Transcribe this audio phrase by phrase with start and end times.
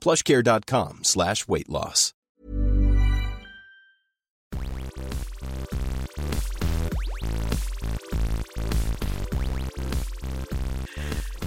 [0.00, 2.14] plushcare.com slash weight loss.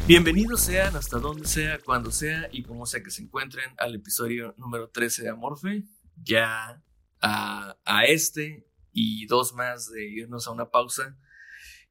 [0.06, 4.54] Bienvenidos sean hasta donde sea, cuando sea y como sea que se encuentren al episodio
[4.58, 5.86] número 13 de Amorfe.
[6.22, 6.84] Ya
[7.22, 11.18] a, este y dos más de irnos a una pausa.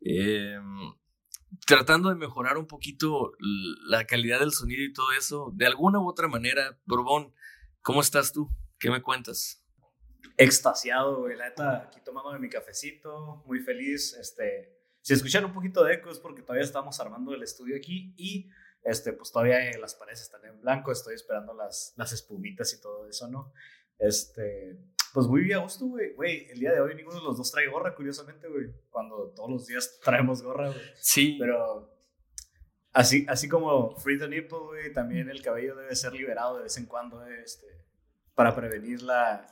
[0.03, 0.59] Eh,
[1.67, 3.33] tratando de mejorar un poquito
[3.87, 7.35] la calidad del sonido y todo eso, de alguna u otra manera, Borbón,
[7.83, 8.49] ¿cómo estás tú?
[8.79, 9.65] ¿Qué me cuentas?
[10.37, 15.85] Extasiado, güey, la neta, aquí tomándome mi cafecito, muy feliz, este, si escuchan un poquito
[15.85, 18.49] de eco es porque todavía estamos armando el estudio aquí y,
[18.85, 23.09] este, pues todavía las paredes están en blanco, estoy esperando las, las espumitas y todo
[23.09, 23.53] eso, ¿no?
[23.99, 24.79] Este,
[25.13, 26.15] pues muy bien a gusto, güey.
[26.15, 28.67] Güey, el día de hoy ninguno de los dos trae gorra, curiosamente, güey.
[28.91, 30.81] Cuando todos los días traemos gorra, güey.
[31.01, 31.37] Sí.
[31.39, 31.95] Pero
[32.93, 36.77] así, así como Free the Nipple, güey, también el cabello debe ser liberado de vez
[36.79, 37.67] en cuando, este,
[38.35, 39.47] para prevenir la,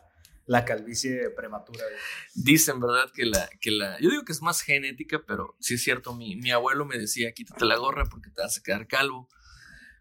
[0.46, 1.98] la calvicie prematura, güey.
[2.34, 3.10] Dicen, ¿verdad?
[3.14, 4.00] Que la, que la.
[4.00, 6.14] Yo digo que es más genética, pero sí es cierto.
[6.14, 9.28] Mi, mi abuelo me decía: quítate la gorra porque te vas a quedar calvo.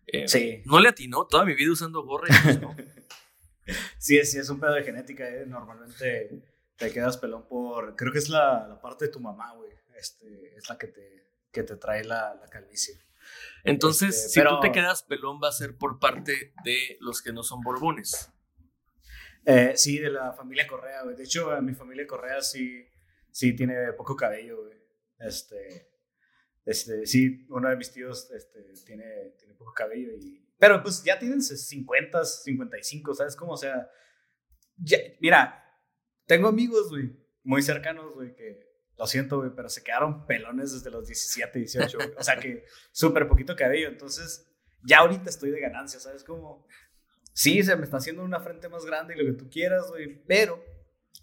[0.07, 0.61] Eh, sí.
[0.65, 2.75] No le atinó toda mi vida usando gorra y pues no.
[3.97, 5.45] sí, sí, es un pedo de genética, ¿eh?
[5.45, 6.41] Normalmente
[6.77, 7.95] te quedas pelón por.
[7.95, 9.71] Creo que es la, la parte de tu mamá, güey.
[9.95, 12.95] Este, es la que te, que te trae la, la calvicie.
[13.63, 17.21] Entonces, Este, si pero- tú te quedas pelón, va a ser por parte de los
[17.21, 18.31] que no son borbones.
[19.45, 21.15] Eh, sí, de la familia Correa, güey.
[21.15, 22.85] De hecho, a mi familia Correa sí,
[23.31, 24.77] sí tiene poco cabello, güey.
[25.19, 25.89] Este,
[26.65, 30.45] este, sí, uno de mis tíos este, tiene, tiene poco cabello y...
[30.59, 33.53] Pero pues ya tienen 50, 55, ¿sabes cómo?
[33.53, 33.89] O sea,
[34.77, 35.63] ya- mira,
[36.25, 37.11] tengo amigos, güey,
[37.43, 41.97] muy cercanos, güey, que lo siento, güey, pero se quedaron pelones desde los 17, 18,
[41.97, 42.11] güey.
[42.17, 43.87] O sea que súper poquito cabello.
[43.87, 44.51] Entonces,
[44.83, 46.67] ya ahorita estoy de ganancia, ¿sabes cómo?
[47.33, 50.21] Sí, se me está haciendo una frente más grande y lo que tú quieras, güey,
[50.25, 50.61] pero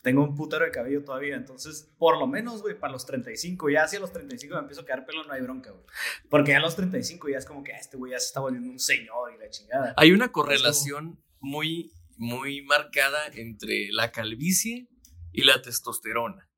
[0.03, 1.35] tengo un putero de cabello todavía.
[1.37, 4.85] Entonces, por lo menos, güey, para los 35, ya hacia los 35 me empiezo a
[4.87, 5.85] quedar pelo, no hay bronca, güey.
[6.31, 8.41] Porque ya a los 35 ya es como que ah, este güey ya se está
[8.41, 9.95] volviendo un señor y la chingada.
[9.97, 14.89] Hay una correlación muy, muy marcada entre la calvicie
[15.33, 16.49] y la testosterona.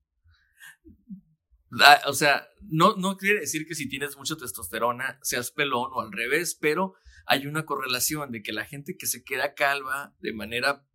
[1.71, 6.01] La- o sea, no, no quiere decir que si tienes mucha testosterona seas pelón o
[6.01, 6.95] al revés, pero
[7.27, 10.87] hay una correlación de que la gente que se queda calva de manera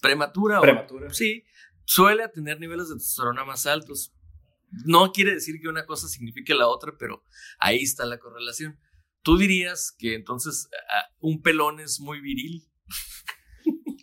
[0.00, 1.44] prematura, o- sí,
[1.84, 4.12] suele tener niveles de testosterona más altos.
[4.86, 7.24] No quiere decir que una cosa signifique la otra, pero
[7.58, 8.78] ahí está la correlación.
[9.22, 10.68] ¿Tú dirías que entonces
[11.18, 12.62] un pelón es muy viril?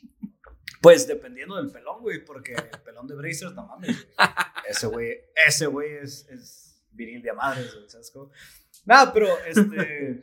[0.81, 4.27] Pues dependiendo del pelón, güey, porque el pelón de Brazers, no mames, güey.
[4.69, 5.09] Ese güey,
[5.47, 8.31] ese güey es, es viril de madres, güey, ¿sabes cómo?
[8.85, 10.21] Nada, pero este.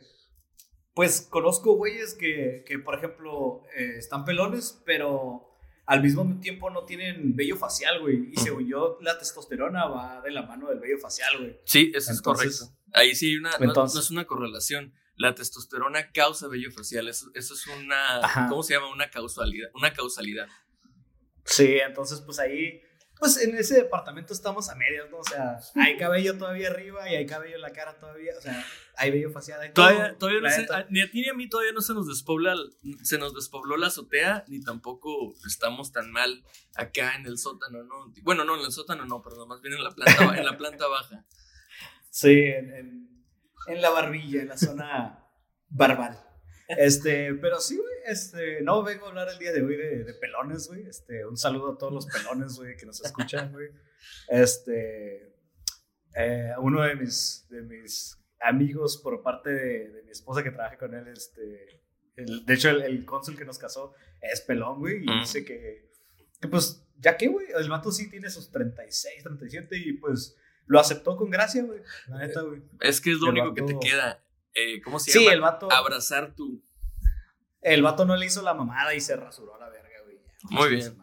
[0.93, 5.54] Pues conozco güeyes que, que por ejemplo, eh, están pelones, pero
[5.87, 8.29] al mismo tiempo no tienen vello facial, güey.
[8.31, 11.59] Y según yo, la testosterona va de la mano del vello facial, güey.
[11.65, 12.65] Sí, eso es correcto.
[12.93, 14.93] Ahí sí hay una, no- Entonces- no, es una correlación.
[15.17, 17.07] La testosterona causa vello facial.
[17.07, 18.47] Eso, eso es una, Ajá.
[18.49, 18.91] ¿cómo se llama?
[18.91, 19.69] Una causalidad.
[19.73, 20.47] Una causalidad.
[21.45, 22.81] Sí, entonces pues ahí,
[23.19, 25.17] pues en ese departamento estamos a medias, ¿no?
[25.19, 28.65] O sea, hay cabello todavía arriba y hay cabello en la cara todavía, o sea,
[28.97, 29.59] hay vello facial.
[29.61, 31.81] Hay todo, Todavía, todavía no se- a- ni a ti ni a mí todavía no
[31.81, 32.55] se nos despobla,
[33.03, 36.43] se nos despobló la azotea, ni tampoco estamos tan mal
[36.75, 38.13] acá en el sótano, ¿no?
[38.23, 40.87] Bueno, no, en el sótano no, perdón, más bien en la planta, en la planta
[40.87, 41.25] baja.
[42.09, 43.25] Sí, en, en,
[43.67, 45.19] en la barbilla, en la zona
[45.67, 46.19] barbal.
[46.67, 50.13] Este, pero sí, güey, este, no vengo a hablar el día de hoy de, de
[50.15, 50.87] pelones, güey.
[50.87, 53.67] Este, un saludo a todos los pelones, güey, que nos escuchan, güey.
[54.29, 55.35] Este,
[56.15, 60.77] eh, uno de mis, de mis amigos por parte de, de mi esposa que trabaja
[60.77, 61.81] con él, este,
[62.15, 65.19] de hecho, el, el cónsul que nos casó es pelón, güey, y Mm.
[65.21, 65.91] dice que,
[66.41, 70.37] que, pues, ya que, güey, el vato sí tiene sus 36, 37 y pues
[70.67, 71.81] lo aceptó con gracia, güey.
[72.07, 72.61] La neta, güey.
[72.79, 74.23] Es que es lo El único que te queda.
[74.53, 75.33] Eh, ¿Cómo se Sí, llama?
[75.33, 76.63] el vato, Abrazar tu.
[77.61, 80.17] el vato no le hizo la mamada y se rasuró a la verga, güey.
[80.43, 80.97] Muy bien.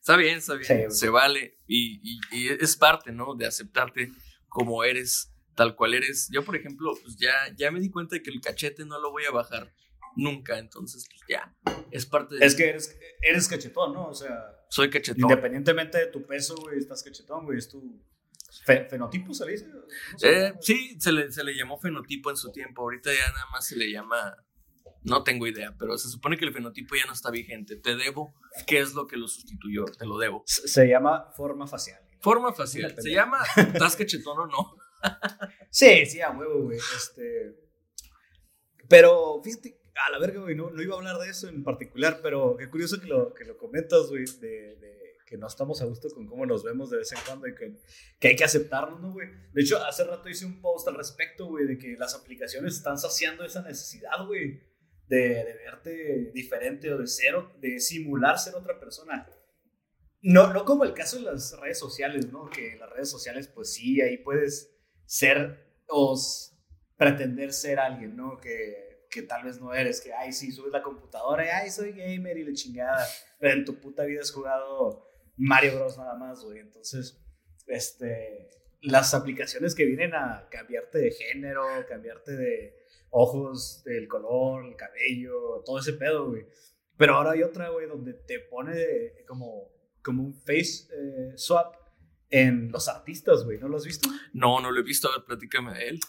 [0.00, 0.90] Está bien, está bien.
[0.90, 1.58] Sí, se vale.
[1.66, 3.34] Y, y- y es parte, ¿no?
[3.34, 4.10] De aceptarte
[4.48, 6.28] como eres, tal cual eres.
[6.30, 9.10] Yo, por ejemplo, pues ya, ya me di cuenta de que el cachete no lo
[9.10, 9.72] voy a bajar
[10.14, 10.58] nunca.
[10.58, 11.54] Entonces, pues ya.
[11.90, 12.46] Es parte de.
[12.46, 14.06] Es que eres, eres cachetón, ¿no?
[14.08, 14.36] O sea,
[14.68, 15.22] Soy cachetón.
[15.22, 17.58] independientemente de tu peso, güey, estás cachetón, güey.
[17.58, 18.00] Es tu
[18.64, 19.70] fe- fenotipo, ¿se le dice?
[19.70, 22.82] ¿Cómo se Eh, sí, se le, se le llamó fenotipo en su tiempo.
[22.82, 24.36] Ahorita ya nada más se le llama.
[25.02, 27.76] No tengo idea, pero se supone que el fenotipo ya no está vigente.
[27.76, 28.34] Te debo.
[28.66, 29.84] ¿Qué es lo que lo sustituyó?
[29.84, 30.42] Te lo debo.
[30.46, 32.00] Se llama forma facial.
[32.20, 32.92] Forma facial.
[32.98, 34.74] Se llama ¿Estás cachetón o no?
[35.70, 36.78] Sí, sí, a huevo, güey.
[36.78, 37.54] Este.
[38.88, 42.20] Pero fíjate, a la verga, güey, no, no iba a hablar de eso en particular,
[42.22, 44.96] pero qué curioso que lo, que lo comentas, güey, de, de
[45.26, 47.74] que no estamos a gusto con cómo nos vemos de vez en cuando y que,
[48.20, 49.28] que hay que aceptarnos, ¿no, güey?
[49.52, 52.96] De hecho, hace rato hice un post al respecto, güey, de que las aplicaciones están
[52.96, 54.60] saciando esa necesidad, güey,
[55.08, 59.28] de, de verte diferente o de ser, o- de simular ser otra persona.
[60.22, 62.48] No, no como el caso de las redes sociales, ¿no?
[62.48, 64.75] Que las redes sociales, pues sí, ahí puedes
[65.06, 66.18] ser o
[66.96, 68.38] pretender ser alguien, ¿no?
[68.38, 71.92] Que, que tal vez no eres, que, ay, sí, subes la computadora y, ay, soy
[71.92, 73.06] gamer y la chingada,
[73.38, 75.96] pero en tu puta vida has jugado Mario Bros.
[75.98, 76.60] nada más, güey.
[76.60, 77.18] Entonces,
[77.66, 78.50] este,
[78.80, 82.76] las aplicaciones que vienen a cambiarte de género, cambiarte de
[83.10, 86.46] ojos, del color, el cabello, todo ese pedo, güey.
[86.96, 88.74] Pero ahora hay otra, güey, donde te pone
[89.26, 89.70] como,
[90.02, 91.74] como un face eh, swap
[92.30, 93.58] en los artistas, güey.
[93.58, 94.08] ¿No lo has visto?
[94.32, 95.08] No, no lo he visto.
[95.08, 96.00] A ver, platícame de él.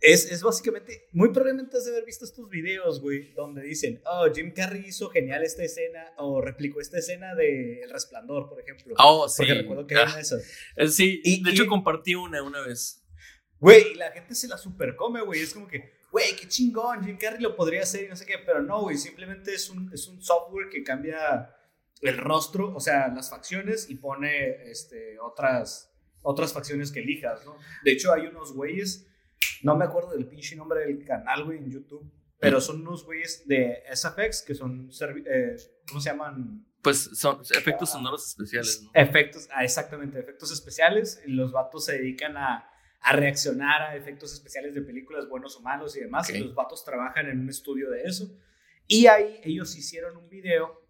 [0.00, 4.26] Es, es básicamente, muy probablemente has de haber visto estos videos, güey, donde dicen, oh,
[4.34, 8.94] Jim Carrey hizo genial esta escena, o replicó esta escena de El Resplandor, por ejemplo.
[8.98, 9.36] Oh, sí.
[9.38, 10.44] Porque recuerdo que era Ah, una de esas.
[10.76, 13.02] eh, sí, Y- de hecho compartí una una vez.
[13.60, 15.40] Güey, la gente se la supercome, güey.
[15.40, 18.34] Es como que, güey, qué chingón, Jim Carrey lo podría hacer y no sé qué,
[18.44, 21.48] pero no, güey, simplemente es un, es un software que cambia
[22.00, 25.92] el rostro, o sea, las facciones y pone este, otras,
[26.22, 27.56] otras facciones que elijas, ¿no?
[27.84, 29.06] De hecho, hay unos güeyes,
[29.62, 33.46] no me acuerdo del pinche nombre del canal, güey, en YouTube, pero son unos güeyes
[33.46, 34.90] de SFX que son,
[35.26, 35.56] eh,
[35.88, 36.66] ¿cómo se llaman?
[36.82, 38.90] Pues son efectos sonoros especiales, ¿no?
[38.92, 41.22] Efectos, ah, exactamente, efectos especiales.
[41.26, 42.70] Los vatos se dedican a,
[43.00, 46.28] a reaccionar a efectos especiales de películas buenos o malos y demás.
[46.28, 48.30] Y los vatos trabajan en un estudio de eso.
[48.86, 50.83] Y ahí ellos hicieron un video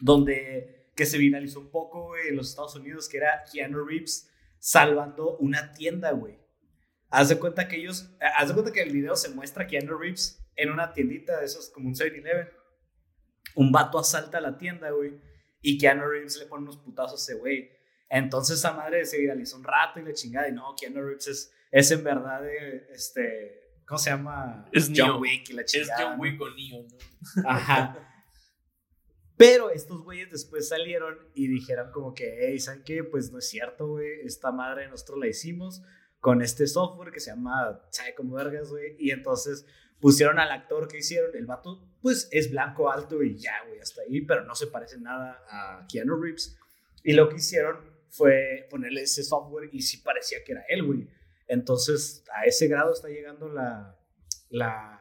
[0.00, 4.28] donde que se viralizó un poco güey, en los Estados Unidos, que era Keanu Reeves
[4.58, 6.38] salvando una tienda, güey.
[7.10, 9.96] Haz de cuenta que ellos, eh, haz de cuenta que el video se muestra Keanu
[9.96, 12.48] Reeves en una tiendita de esos como un 7-Eleven.
[13.54, 15.20] Un vato asalta la tienda, güey.
[15.62, 17.70] Y Keanu Reeves le pone unos putazos a ese güey.
[18.10, 20.48] Entonces esa madre se viralizó un rato y la chingada.
[20.48, 24.68] Y no, Keanu Reeves es, es en verdad, eh, este, ¿cómo se llama?
[24.72, 25.20] Es John Neo.
[25.20, 26.02] Wick y la Es chingada.
[26.02, 26.22] John ¿no?
[26.22, 27.48] Wick con Neo, ¿no?
[27.48, 28.07] Ajá.
[29.38, 33.04] Pero estos güeyes después salieron y dijeron como que, hey, ¿saben qué?
[33.04, 34.20] Pues no es cierto, güey.
[34.24, 35.80] Esta madre nosotros la hicimos
[36.18, 38.96] con este software que se llama, ¿sabe cómo vergas, güey?
[38.98, 39.64] Y entonces
[40.00, 41.30] pusieron al actor que hicieron.
[41.36, 44.98] El vato, pues es blanco alto y ya, güey, hasta ahí, pero no se parece
[44.98, 46.58] nada a Keanu Reeves.
[47.04, 47.76] Y lo que hicieron
[48.08, 51.08] fue ponerle ese software y sí parecía que era él, güey.
[51.46, 53.96] Entonces, a ese grado está llegando la,
[54.50, 54.97] la,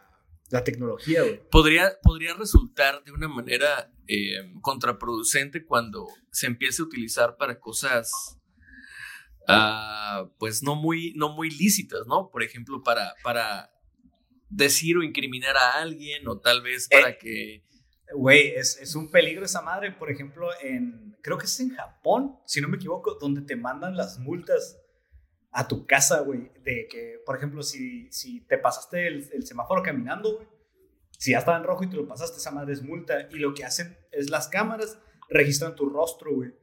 [0.50, 1.42] la tecnología, güey.
[1.50, 8.40] Podría, podría resultar de una manera eh, contraproducente cuando se empiece a utilizar para cosas
[9.48, 12.30] ah, pues no muy, no muy lícitas, ¿no?
[12.30, 13.72] Por ejemplo, para, para
[14.50, 17.64] decir o incriminar a alguien o tal vez para Eh, que...
[18.16, 22.38] Güey, es, es un peligro esa madre, por ejemplo, en, creo que es en Japón,
[22.46, 24.80] si no me equivoco, donde te mandan las multas
[25.58, 30.36] a tu casa, güey, de que, por ejemplo, si, si te pasaste el, semáforo caminando,
[30.36, 30.48] güey,
[31.18, 33.56] si ya estaba en rojo y te lo pasaste, esa madre es multa, y lo
[33.56, 35.00] que hacen es las cámaras
[35.30, 36.54] registran tu rostro, güey,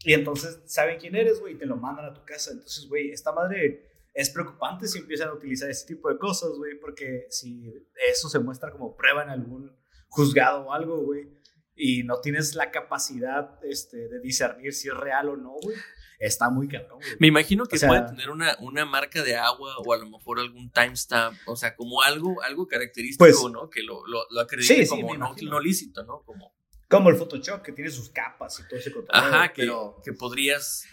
[0.00, 3.10] y entonces saben quién eres, güey, y te lo mandan a tu casa, entonces, güey,
[3.10, 7.72] esta madre es preocupante si empiezan a utilizar ese tipo de cosas, güey, porque si
[8.06, 9.74] eso se muestra como prueba en algún
[10.08, 11.26] juzgado o algo, güey,
[11.74, 15.78] y no tienes la capacidad este, de discernir si es real o no, güey,
[16.26, 17.10] está muy cabrón, güey.
[17.18, 20.08] Me imagino que O sea- puede tener una, una marca de agua o a lo
[20.08, 23.68] mejor algún timestamp, o sea, como algo, algo característico, Pues- ¿no?
[23.68, 26.22] Que lo, lo, lo acredite Sí, como no, lícito, ¿no?
[26.24, 26.54] Como,
[26.88, 29.96] Como el Photoshop, que tiene sus capas y todo ese cotorreo, ajá, que, pero...
[30.04, 30.84] que podrías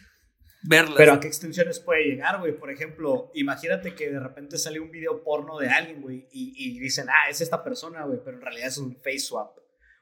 [0.63, 0.95] verlas.
[0.97, 2.57] Pero a qué extensiones puede llegar, güey.
[2.57, 6.79] Por ejemplo, imagínate que de repente sale un video porno de alguien, güey, y, y
[6.79, 9.57] dicen, ah, es esta persona, güey, pero en realidad es un face swap.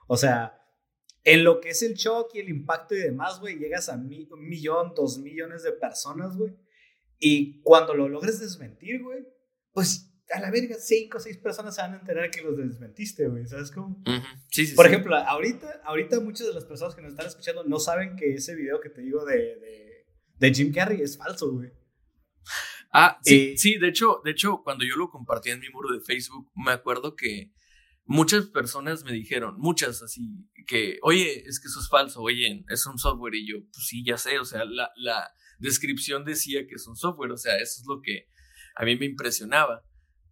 [0.08, 0.60] O sea,
[1.28, 4.08] en lo que es el shock y el impacto y demás, güey, llegas a un
[4.48, 6.56] millón, dos millones de personas, güey.
[7.20, 9.28] Y cuando lo logres desmentir, güey,
[9.74, 13.28] pues a la verga, cinco o seis personas se van a enterar que los desmentiste,
[13.28, 14.02] güey, ¿sabes cómo?
[14.50, 17.78] sí, sí, Por ejemplo, ahorita, ahorita muchas de las personas que nos están escuchando no
[17.78, 20.06] saben que ese video que te digo de,
[20.40, 21.72] de, Jim Carrey es falso, güey.
[22.94, 25.92] Ah, sí, eh, sí, de hecho, de hecho, cuando yo lo compartí en mi muro
[25.92, 27.52] de Facebook, me acuerdo que
[28.08, 32.86] muchas personas me dijeron, muchas así, que, oye, es que eso es falso, oye, es
[32.86, 36.76] un software, y yo, pues sí, ya sé, o sea, la, la descripción decía que
[36.76, 38.28] es un software, o sea, eso es lo que
[38.76, 39.84] a mí me impresionaba.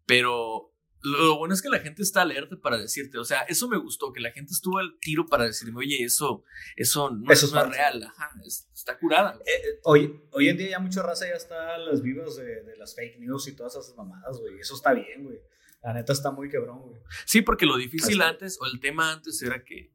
[0.05, 3.77] Pero lo bueno es que la gente está alerta para decirte, o sea, eso me
[3.77, 6.43] gustó, que la gente estuvo al tiro para decirme, oye, eso,
[6.75, 8.31] eso no es, real, ajá,
[8.73, 9.39] está curada.
[9.45, 12.77] Eh, eh, hoy, hoy en día ya mucha raza ya está las vivas de, de,
[12.77, 15.39] las fake news y todas esas mamadas, güey, eso está bien, güey.
[15.85, 16.99] La neta está muy quebrón, güey.
[17.25, 19.93] Sí, porque lo difícil antes, o el tema antes era que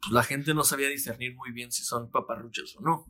[0.00, 3.06] pues, la gente no sabía discernir muy bien si son paparruchos o no.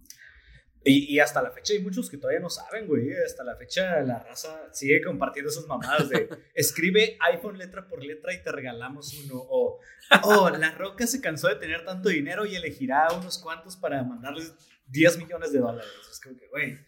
[0.82, 3.12] Y, hasta la fecha hay muchos que todavía no saben, güey.
[3.24, 8.34] Hasta la fecha la raza sigue compartiendo esas mamadas de escribe iPhone letra por letra
[8.34, 9.34] y te regalamos uno.
[9.36, 9.80] O,
[10.24, 14.52] oh, La Roca se cansó de tener tanto dinero y elegirá unos cuantos para mandarles
[14.88, 15.90] 10 millones de dólares.
[16.10, 16.78] Es como que, güey,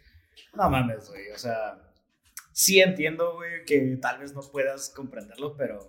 [0.55, 1.31] no mames, güey.
[1.31, 1.88] O sea,
[2.59, 5.89] sí entiendo, güey, que tal vez no puedas comprenderlo, pero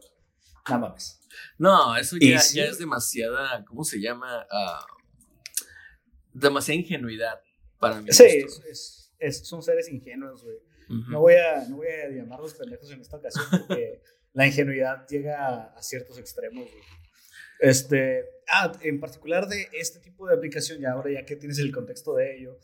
[0.69, 1.19] no mames.
[1.57, 4.45] No, eso ya, ya es demasiada, ¿cómo se llama?
[4.51, 4.85] Ah,
[6.31, 7.41] demasiada ingenuidad
[7.79, 8.11] para mí.
[8.11, 8.45] Sí,
[9.17, 10.57] es, son seres ingenuos, güey.
[11.09, 15.73] no, voy a, no voy a llamarlos pendejos en esta ocasión porque la ingenuidad llega
[15.75, 16.83] a, ciertos extremos, güey.
[17.61, 21.71] Este, ah, en particular de este tipo de aplicación, ya ahora ya que tienes el
[21.71, 22.59] contexto de ello,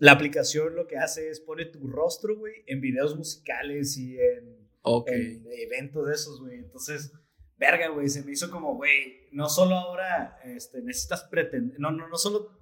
[0.00, 4.66] la aplicación lo que hace es pone tu rostro, güey, en videos musicales y en,
[5.06, 6.56] en eventos de esos, güey.
[6.56, 7.12] Entonces,
[7.58, 12.08] verga, güey, se me hizo como, güey, no solo ahora este, necesitas pretender, no, no,
[12.08, 12.58] no solo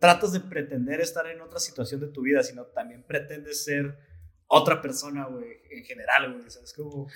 [0.00, 3.96] tratas de pretender estar en otra situación de tu vida, sino también pretendes ser
[4.48, 6.72] otra persona, güey, en general, güey, ¿sabes?
[6.74, 7.08] Como,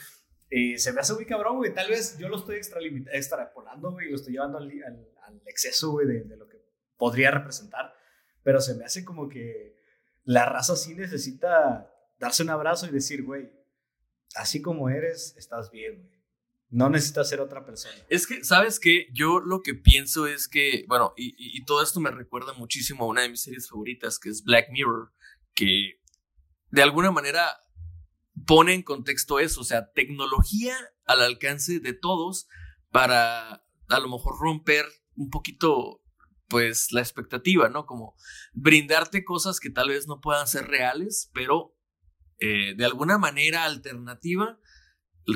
[0.49, 4.15] eh, se me hace muy cabrón, güey, tal vez yo lo estoy extrapolando, güey, lo
[4.15, 4.71] estoy llevando al,
[5.25, 6.59] al, exceso, güey, de, de, lo que
[6.97, 7.93] podría representar,
[8.47, 9.75] pero se me hace como que
[10.23, 13.51] la raza sí necesita darse un abrazo y decir, güey,
[14.37, 16.17] así como eres, estás bien, güey.
[16.71, 17.97] No necesitas ser otra persona.
[18.09, 19.09] Es que, ¿sabes qué?
[19.13, 23.23] Yo lo que pienso es que, bueno, y, todo esto me recuerda muchísimo a una
[23.23, 25.13] de mis series favoritas, que es Black Mirror,
[25.53, 26.01] que
[26.71, 27.51] de alguna manera
[28.47, 32.47] pone en contexto eso, o sea, tecnología al alcance de todos
[32.93, 34.87] para a lo mejor romper
[35.17, 36.01] un poquito,
[36.49, 37.87] pues, la expectativa, ¿no?
[37.87, 38.15] Como
[38.53, 41.77] brindarte cosas que tal vez no puedan ser reales, pero
[42.39, 44.59] eh, de alguna manera alternativa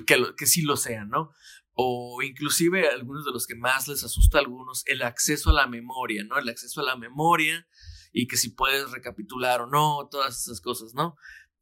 [0.06, 1.32] que, sí lo sean, ¿no?
[1.74, 5.66] O inclusive algunos de los que más les asusta a algunos, el acceso a la
[5.66, 6.38] memoria, ¿no?
[6.38, 7.66] El acceso a la memoria
[8.12, 11.16] y que si puedes recapitular o no, todas esas cosas, ¿no?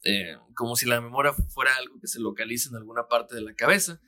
[0.05, 3.55] Eh, como si la memoria fuera algo que se localice en alguna parte de la
[3.55, 4.01] cabeza,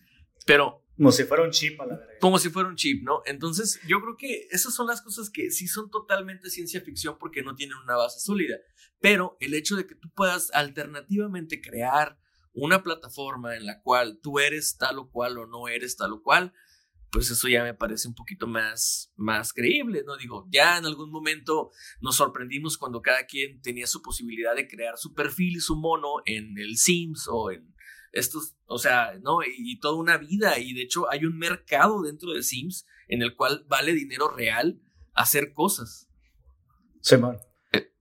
[0.46, 0.84] pero...
[1.00, 1.98] Como si fuera un chip a la.
[2.20, 3.22] Como si fuera un chip, ¿no?
[3.24, 7.42] Entonces yo creo que esas son las cosas que sí son totalmente ciencia ficción porque
[7.42, 8.58] no tienen una base sólida,
[9.00, 12.18] pero el hecho de que tú puedas alternativamente crear
[12.52, 16.22] una plataforma en la cual tú eres tal o cual o no eres tal o
[16.22, 16.52] cual,
[17.10, 20.18] pues eso ya me parece un poquito más, más creíble, ¿no?
[20.18, 21.70] Digo, ya en algún momento
[22.02, 26.16] nos sorprendimos cuando cada quien tenía su posibilidad de crear su perfil y su mono
[26.26, 27.69] en el Sims o en
[28.12, 29.38] estos, o sea, ¿no?
[29.42, 33.36] Y, toda una vida, y de hecho hay un mercado dentro de Sims en el
[33.36, 34.80] cual vale dinero real
[35.14, 36.08] hacer cosas.
[37.00, 37.38] Sí, man.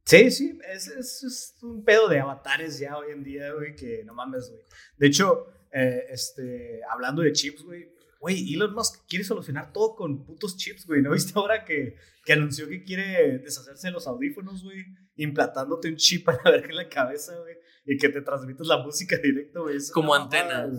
[0.03, 4.15] Sí, sí, es, es, un pedo de avatares ya hoy en día, güey, que no
[4.15, 4.63] mames, güey.
[4.97, 10.25] De hecho, eh, este, hablando de chips, güey, güey, Elon Musk quiere solucionar todo con
[10.25, 11.03] putos chips, güey.
[11.03, 14.83] ¿No viste ahora que, que anunció que quiere deshacerse de los audífonos, güey?
[15.15, 17.55] Implantándote un chip a la verga en la cabeza, güey,
[17.85, 19.77] y que te transmitas la música directo, güey.
[19.93, 20.69] Como antena.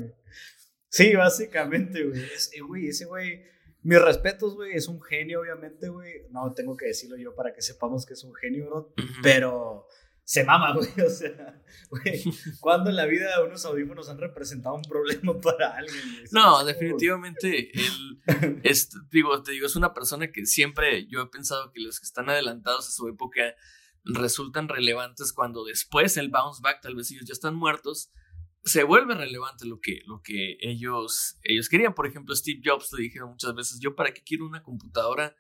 [0.89, 2.23] Sí, básicamente, güey.
[2.23, 3.43] Ese güey, ese güey
[3.83, 6.27] mis respetos, güey, es un genio, obviamente, güey.
[6.31, 8.93] No tengo que decirlo yo para que sepamos que es un genio, ¿no?
[9.23, 9.87] Pero
[10.23, 10.89] se mama, güey.
[11.07, 12.23] O sea, güey,
[12.61, 16.03] ¿cuándo en la vida unos audífonos han representado un problema para alguien?
[16.31, 21.73] No, definitivamente, él, es, digo, te digo, es una persona que siempre yo he pensado
[21.73, 23.55] que los que están adelantados a su época
[24.05, 28.11] resultan relevantes cuando después el bounce back, tal vez ellos ya están muertos,
[28.65, 31.95] se vuelve relevante lo que, lo que ellos, ellos querían.
[31.95, 35.35] Por ejemplo, Steve Jobs le dijeron muchas veces, yo para qué quiero una computadora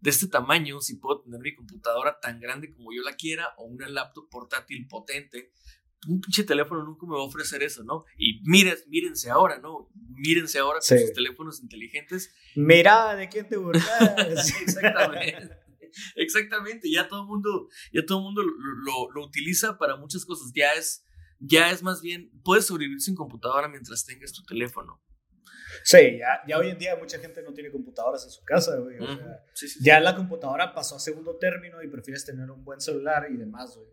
[0.00, 3.64] de este tamaño, si puedo tener mi computadora tan grande como yo la quiera o
[3.64, 5.52] una laptop portátil potente,
[6.06, 8.04] un pinche teléfono nunca me va a ofrecer eso, ¿no?
[8.18, 9.90] Y miren, mírense ahora, ¿no?
[9.94, 12.34] Mírense ahora con sus teléfonos inteligentes.
[12.54, 13.86] Mira, ¿de quién te burlas?
[14.60, 15.63] Exactamente.
[16.16, 20.52] Exactamente, ya todo el mundo, ya todo mundo lo, lo, utiliza para muchas cosas.
[20.54, 21.04] Ya es,
[21.38, 25.02] ya es más bien, puedes sobrevivir sin computadora mientras tengas tu teléfono.
[25.82, 28.96] Sí, ya, ya hoy en día mucha gente no tiene computadoras en su casa, güey.
[29.80, 33.76] ya la computadora pasó a segundo término y prefieres tener un buen celular y demás,
[33.76, 33.88] güey.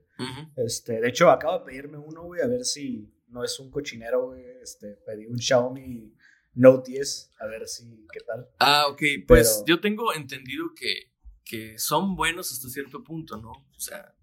[0.58, 4.28] este, de hecho, acabo de pedirme uno, güey, a ver si no es un cochinero,
[4.28, 4.44] güey.
[4.62, 6.14] Este, pedí un Xiaomi
[6.54, 8.48] Note 10, a ver si, qué tal.
[8.60, 11.11] Ah, ok, pues yo tengo entendido que,
[11.52, 13.52] que son buenos hasta cierto punto, ¿no?
[13.52, 14.16] O sea.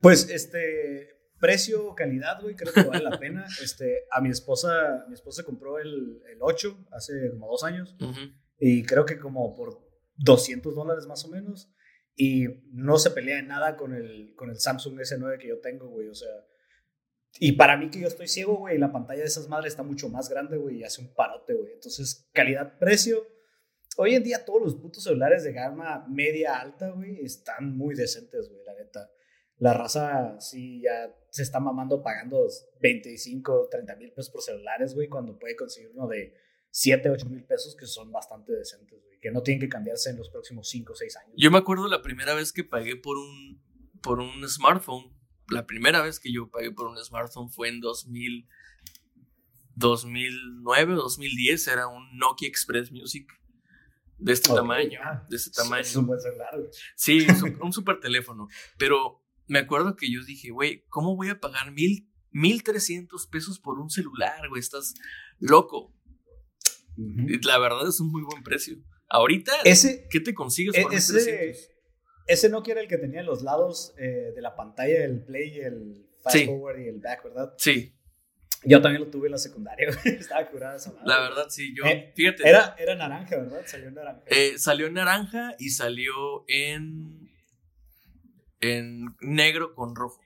[0.00, 1.08] Pues, este,
[1.40, 3.44] precio, calidad, güey, creo que vale la pena.
[3.62, 7.96] Este, a mi esposa, mi esposa compró el, el 8 hace como dos años
[8.58, 9.80] y creo que como por
[10.18, 11.72] 200 dólares más o menos
[12.14, 15.88] y no se pelea en nada con el, con el Samsung S9 que yo tengo,
[15.88, 16.30] güey, o sea,
[17.38, 20.08] y para mí que yo estoy ciego, güey, la pantalla de esas madres está mucho
[20.08, 21.72] más grande, güey, y hace un parote, güey.
[21.72, 23.26] Entonces, calidad-precio.
[23.96, 28.48] Hoy en día todos los putos celulares de gama media alta, güey, están muy decentes,
[28.48, 29.10] güey, la neta.
[29.58, 32.46] La raza sí ya se está mamando pagando
[32.80, 36.34] 25, 30 mil pesos por celulares, güey, cuando puede conseguir uno de
[36.70, 40.16] 7, 8 mil pesos que son bastante decentes, güey, que no tienen que cambiarse en
[40.16, 41.34] los próximos 5 o 6 años.
[41.36, 43.62] Yo me acuerdo la primera vez que pagué por un,
[44.02, 45.14] por un smartphone,
[45.50, 48.48] la primera vez que yo pagué por un smartphone fue en 2000,
[49.76, 53.28] 2009, 2010, era un Nokia Express Music
[54.22, 55.82] de este tamaño, de este tamaño.
[55.82, 56.54] Es un buen celular.
[56.96, 57.26] Sí,
[57.62, 58.48] un, super teléfono,
[58.78, 63.58] pero me acuerdo que yo dije, güey, ¿cómo voy a pagar mil, mil trescientos pesos
[63.58, 64.60] por un celular, güey?
[64.60, 64.94] Estás
[65.38, 65.94] loco.
[67.42, 68.76] La verdad es un muy buen precio.
[69.08, 71.54] Ahorita, ese, ¿qué te consigues por e, ese,
[72.26, 76.06] ese Nokia era el que tenía los lados eh, de la pantalla, el play, el
[76.22, 77.54] fast forward y el back, ¿verdad?
[77.58, 77.94] Sí.
[78.64, 81.06] Yo también lo tuve en la secundaria, Estaba curada esa madre.
[81.06, 82.48] La verdad, sí, yo, eh, fíjate.
[82.48, 83.62] Era, era naranja, ¿verdad?
[83.66, 84.22] Salió en naranja.
[84.26, 87.32] Eh, salió en naranja y salió en
[88.62, 90.20] en negro con rojo.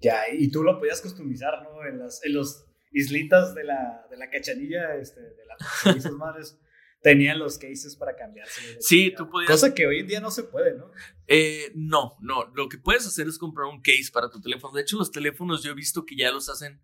[0.00, 1.86] Ya, y tú lo podías customizar, ¿no?
[1.86, 6.58] En, las, en los islitas de la, de la cachanilla, este, de las madres,
[7.02, 8.78] tenían los cases para cambiarse.
[8.80, 9.50] Sí, tú podías.
[9.50, 10.90] Cosa que hoy en día no se puede, ¿no?
[11.26, 12.50] Eh, no, no.
[12.54, 14.74] Lo que puedes hacer es comprar un case para tu teléfono.
[14.74, 16.80] De hecho, los teléfonos yo he visto que ya los hacen,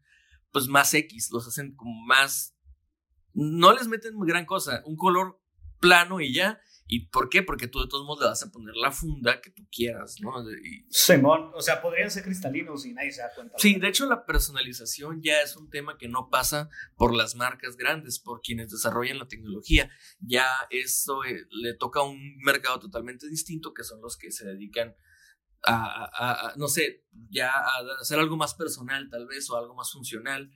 [0.52, 2.56] pues, más X, los hacen como más.
[3.32, 5.40] No les meten gran cosa, un color
[5.78, 6.60] plano y ya
[6.92, 7.44] ¿Y por qué?
[7.44, 10.32] Porque tú de todos modos le vas a poner la funda que tú quieras, ¿no?
[10.88, 13.54] Simón, o sea, podrían ser cristalinos y nadie se da cuenta.
[13.58, 17.76] Sí, de hecho la personalización ya es un tema que no pasa por las marcas
[17.76, 19.88] grandes, por quienes desarrollan la tecnología.
[20.18, 24.44] Ya eso eh, le toca a un mercado totalmente distinto, que son los que se
[24.44, 24.96] dedican
[25.66, 30.50] a, no sé, ya a hacer algo más personal tal vez o algo más funcional.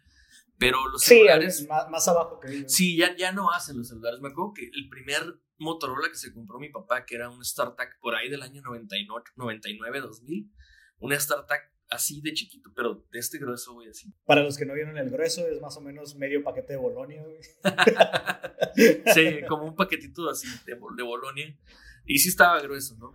[0.57, 1.59] Pero los celulares.
[1.59, 2.73] Sí, más, más abajo que ellos.
[2.73, 4.21] Sí, ya, ya no hacen los celulares.
[4.21, 7.99] Me acuerdo que el primer Motorola que se compró mi papá, que era un StarTAC
[8.01, 10.53] por ahí del año 99, 2000.
[10.99, 14.13] Un StarTAC así de chiquito, pero de este grueso, güey, así.
[14.25, 17.23] Para los que no vieron el grueso, es más o menos medio paquete de Bolonia,
[17.23, 17.39] güey.
[19.15, 21.57] sí, como un paquetito así de, de Bolonia.
[22.07, 23.13] Y sí estaba grueso, ¿no?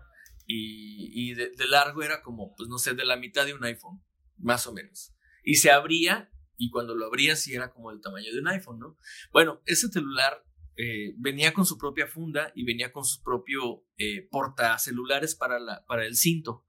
[0.52, 3.64] Y, y de, de, largo era como, pues no sé, de la mitad de un
[3.64, 4.04] iPhone,
[4.38, 5.14] más o menos.
[5.44, 8.80] Y se abría, y cuando lo abría sí era como el tamaño de un iPhone,
[8.80, 8.98] ¿no?
[9.32, 10.44] Bueno, ese celular
[10.76, 15.86] eh, venía con su propia funda y venía con su propio eh, portacelulares para, la,
[15.86, 16.66] para el cinto.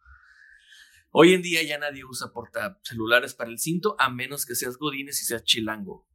[1.10, 5.22] Hoy en día ya nadie usa portacelulares para el cinto a menos que seas Godines
[5.22, 6.06] y seas chilango.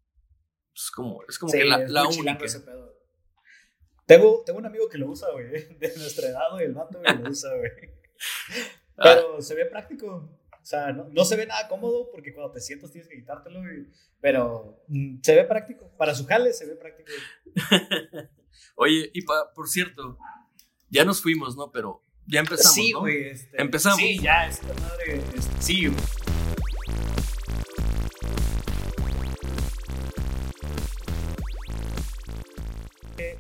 [0.76, 2.38] Es como, es como que la, la única.
[4.06, 5.48] Tengo, tengo un amigo que lo usa, güey,
[5.80, 7.72] de nuestra edad, güey, el vato, lo usa, güey.
[8.98, 9.12] Ah.
[9.14, 10.08] Pero se ve práctico.
[10.08, 13.62] O sea, no, se ve nada cómodo porque cuando te sientas tienes que quitártelo,
[14.22, 15.92] pero mm, se ve práctico.
[15.98, 17.12] Para su jale se ve práctico.
[18.76, 20.18] Oye, y por cierto,
[20.90, 21.72] ya nos fuimos, ¿no?
[21.72, 23.02] Pero ya empezamos, sí, ¿no?
[23.02, 24.00] Güey, este, empezamos.
[24.00, 26.25] Sí, ya, esta madre, este, sí, güey.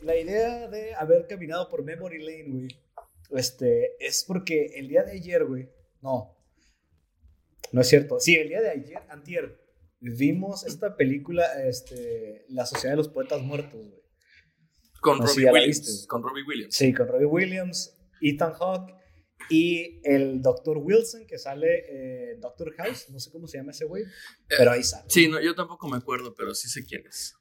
[0.06, 2.68] La idea de haber caminado por Memory Lane, güey,
[3.32, 5.68] este, es porque el día de ayer, güey,
[6.02, 6.38] no,
[7.72, 8.20] no es cierto.
[8.20, 9.60] Sí, el día de ayer, antier,
[10.00, 14.06] vimos esta película, este, La Sociedad de los Poetas Muertos, güey.
[15.02, 16.76] Con, Robbie Williams, con Robbie Williams.
[16.76, 18.96] Sí, con Robbie Williams, Ethan Hawke
[19.50, 20.78] y el Dr.
[20.80, 24.04] Wilson que sale eh, Doctor House, no sé cómo se llama ese güey,
[24.48, 25.06] pero ahí sale.
[25.10, 27.36] Sí, no, yo tampoco me acuerdo, pero sí sé quién es.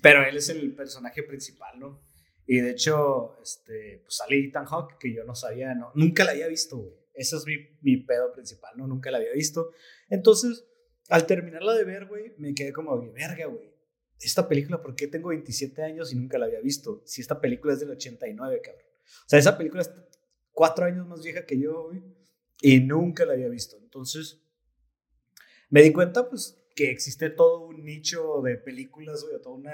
[0.00, 2.07] Pero él es el personaje principal, ¿no?
[2.50, 6.30] Y de hecho, este, pues sale Ethan Hawke, que yo no sabía, no, nunca la
[6.30, 6.94] había visto, güey.
[7.12, 8.86] Ese es mi, mi pedo principal, ¿no?
[8.86, 9.70] Nunca la había visto.
[10.08, 10.64] Entonces,
[11.10, 13.70] al terminarla de ver, güey, me quedé como, verga, güey.
[14.18, 17.02] Esta película, ¿por qué tengo 27 años y nunca la había visto?
[17.04, 18.82] Si esta película es del 89, cabrón.
[19.26, 19.92] O sea, esa película es
[20.50, 22.02] cuatro años más vieja que yo, güey.
[22.62, 23.76] Y nunca la había visto.
[23.76, 24.40] Entonces,
[25.68, 29.68] me di cuenta, pues, que existe todo un nicho de películas, güey, todo un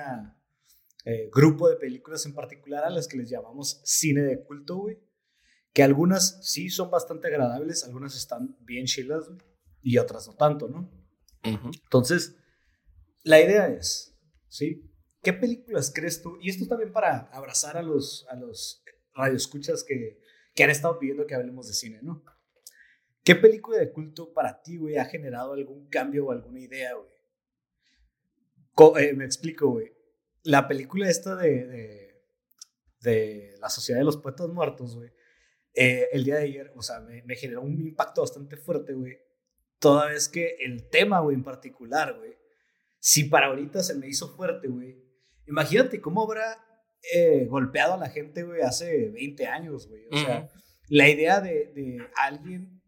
[1.05, 4.99] eh, grupo de películas en particular a las que les llamamos cine de culto, güey.
[5.73, 9.29] Que algunas sí son bastante agradables, algunas están bien chilas,
[9.83, 10.91] y otras no tanto, ¿no?
[11.43, 12.37] Entonces,
[13.23, 14.17] la idea es,
[14.49, 14.91] ¿sí?
[15.23, 16.39] ¿Qué películas crees tú?
[16.41, 18.83] Y esto también para abrazar a los, a los
[19.15, 20.21] radioescuchas que,
[20.55, 22.25] que han estado pidiendo que hablemos de cine, ¿no?
[23.23, 27.09] ¿Qué película de culto para ti, güey, ha generado algún cambio o alguna idea, güey?
[29.03, 29.93] Eh, me explico, güey.
[30.45, 32.13] La película esta de,
[33.01, 35.11] de, La Sociedad de los Poetas Muertos, güey,
[35.75, 39.19] eh, el día de ayer, o sea, me, me, generó un impacto bastante fuerte, güey.
[39.79, 42.37] Toda vez que el tema, güey, en particular, güey,
[43.01, 45.03] si para ahorita se me hizo fuerte, güey,
[45.47, 46.59] imagínate cómo habrá
[47.13, 50.07] eh, golpeado a la gente, güey, hace 20 años, güey.
[50.13, 50.49] O sea,
[50.89, 52.83] la idea de, de alguien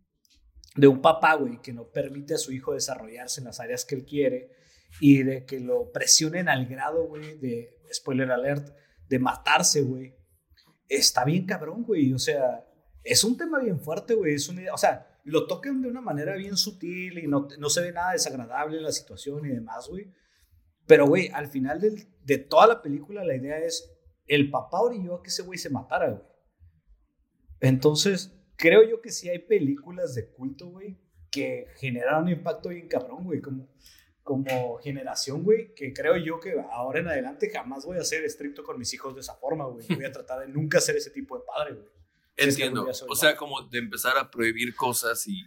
[0.76, 3.94] de un papá, güey, que no permite a su hijo desarrollarse en las áreas que
[3.94, 4.55] él quiere
[5.00, 8.74] y de que lo presionen al grado, güey, de, spoiler alert,
[9.08, 10.14] de matarse, güey.
[10.88, 12.12] Está bien cabrón, güey.
[12.12, 12.64] O sea,
[13.02, 14.34] es un tema bien fuerte, güey.
[14.34, 17.92] Es o sea, lo tocan de una manera bien sutil y no, no se ve
[17.92, 20.12] nada desagradable en la situación y demás, güey.
[20.86, 23.92] Pero, güey, al final de toda la película la idea es,
[24.26, 26.22] el papá orilló a que ese güey se matara, güey.
[27.60, 30.98] Entonces, creo yo que sí hay películas de culto, güey,
[31.30, 33.68] que generaron un impacto bien cabrón, güey, como,
[34.26, 38.64] como generación, güey, que creo yo que ahora en adelante jamás voy a ser estricto
[38.64, 39.86] con mis hijos de esa forma, güey.
[39.86, 41.86] Voy a tratar de nunca ser ese tipo de padre, güey.
[42.36, 42.88] Entiendo.
[43.08, 45.44] o sea, como de empezar a prohibir cosas y,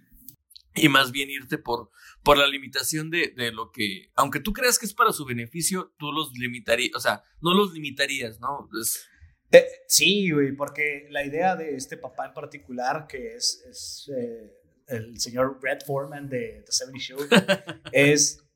[0.76, 1.92] y más bien irte por,
[2.24, 5.94] por la limitación de, de, lo que, aunque tú creas que es para su beneficio,
[6.00, 8.70] tú los limitarías, o sea, no los limitarías, ¿no?
[8.82, 9.10] Es,
[9.52, 14.54] eh, sí, güey, porque la idea de este papá en particular, que es, es eh,
[14.88, 17.20] el señor Brad Foreman de The 70 Show,
[17.92, 18.49] es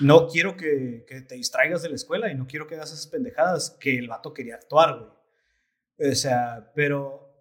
[0.00, 3.06] no quiero que, que, te distraigas de la escuela y no quiero que hagas esas
[3.06, 6.12] pendejadas que el vato quería actuar, güey.
[6.12, 7.32] O sea, pero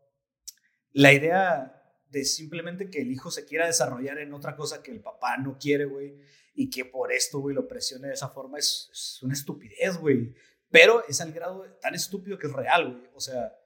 [0.91, 5.01] la idea de simplemente que el hijo se quiera desarrollar en otra cosa que el
[5.01, 6.15] papá no quiere, güey,
[6.53, 10.35] y que por esto, güey, lo presione de esa forma es, es una estupidez, güey.
[10.69, 13.09] Pero es al grado tan estúpido que es real, güey.
[13.15, 13.57] O sea,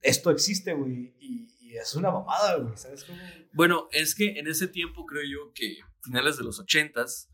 [0.00, 2.76] esto existe, güey, y, es una mamada, güey.
[2.76, 3.18] ¿Sabes cómo?
[3.52, 7.33] Bueno, es que en ese tiempo creo yo que finales de los ochentas,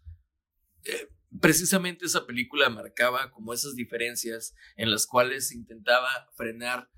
[0.84, 1.08] eh,
[1.40, 6.90] precisamente esa película marcaba como esas diferencias en las cuales se intentaba frenar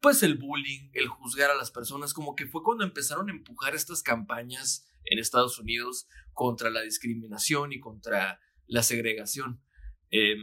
[0.00, 3.76] pues el bullying, el juzgar a las personas, como que fue cuando empezaron a empujar
[3.76, 9.62] estas campañas en Estados Unidos contra la discriminación y contra la segregación.
[10.10, 10.36] Eh,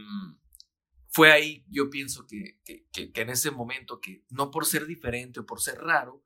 [1.08, 5.46] fue ahí, yo pienso que, que, en ese momento, que no por ser diferente o
[5.46, 6.24] por ser raro,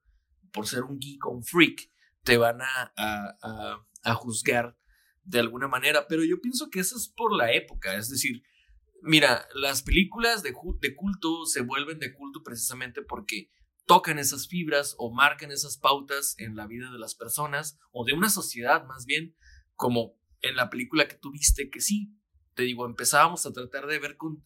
[0.53, 1.91] por ser un geek o un freak,
[2.23, 4.77] te van a, a, a, juzgar
[5.25, 8.43] de alguna manera, pero yo pienso que eso es por la época, es decir,
[9.03, 13.51] mira, las películas de, culto se vuelven de culto precisamente porque
[13.87, 18.15] tocan esas fibras o marcan esas pautas en la vida de las personas o de
[18.15, 19.37] una sociedad más bien,
[19.75, 22.15] como en la película que tú viste, que sí,
[22.55, 24.43] te digo, empezábamos a tratar de ver con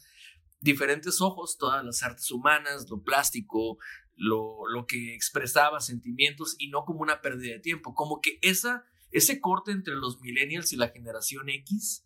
[0.60, 3.78] diferentes ojos todas las artes humanas, lo plástico,
[4.16, 8.84] lo, lo que expresaba sentimientos y no como una pérdida de tiempo, como que esa,
[9.10, 12.04] ese corte entre los millennials y la generación X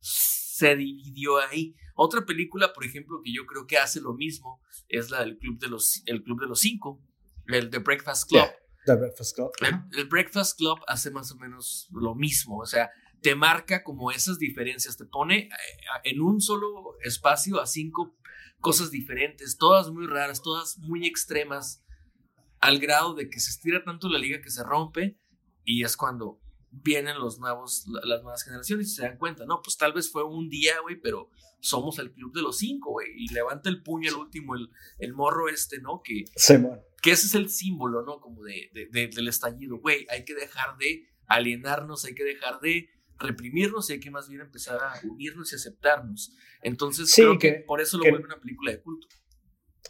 [0.00, 1.74] se dividió ahí.
[1.96, 5.58] Otra película, por ejemplo, que yo creo que hace lo mismo es la del Club
[5.58, 7.02] de los, el Club de los Cinco,
[7.48, 8.46] el The Breakfast Club.
[8.86, 9.50] The Breakfast Club.
[9.92, 12.90] el, Breakfast Club hace más o menos lo mismo, o sea,
[13.22, 15.50] te marca como esas diferencias, te pone eh,
[16.04, 18.14] en un solo espacio a cinco
[18.60, 21.82] cosas diferentes, todas muy raras, todas muy extremas,
[22.60, 25.18] al grado de que se estira tanto la liga que se rompe
[25.64, 26.40] y es cuando
[26.82, 30.24] vienen los nuevos, las nuevas generaciones y se dan cuenta, no, pues tal vez fue
[30.24, 34.10] un día, güey, pero somos el club de los cinco, güey, y levanta el puño
[34.10, 36.02] el último, el, el morro este, ¿no?
[36.02, 36.24] Que,
[37.00, 38.20] que ese es el símbolo, ¿no?
[38.20, 42.90] Como de, de del estallido, güey, hay que dejar de alienarnos, hay que dejar de
[43.18, 46.34] reprimirnos y hay que más bien empezar a unirnos y aceptarnos.
[46.62, 49.06] Entonces, creo que, por eso lo vuelve una película de culto.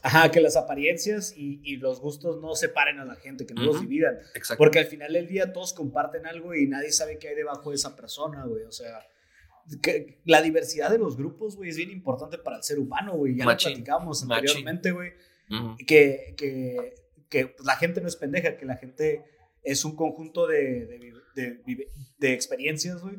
[0.03, 3.81] Ajá, que las apariencias y, los gustos no separen a la gente, que no los
[3.81, 4.19] dividan.
[4.35, 4.59] Exacto.
[4.59, 7.77] Porque al final del día todos comparten algo y nadie sabe qué hay debajo de
[7.77, 8.65] esa persona, güey.
[8.65, 9.01] O sea,
[9.83, 13.37] que la diversidad de los grupos, güey, es bien importante para el ser humano, güey.
[13.37, 13.71] Ya Machín.
[13.71, 15.13] lo platicamos anteriormente, güey.
[15.51, 15.77] Ujú.
[15.87, 16.95] Que, que,
[17.31, 19.25] que pues, la gente no es pendeja, que la gente
[19.63, 23.17] es un conjunto de, de, de de experiencias, güey.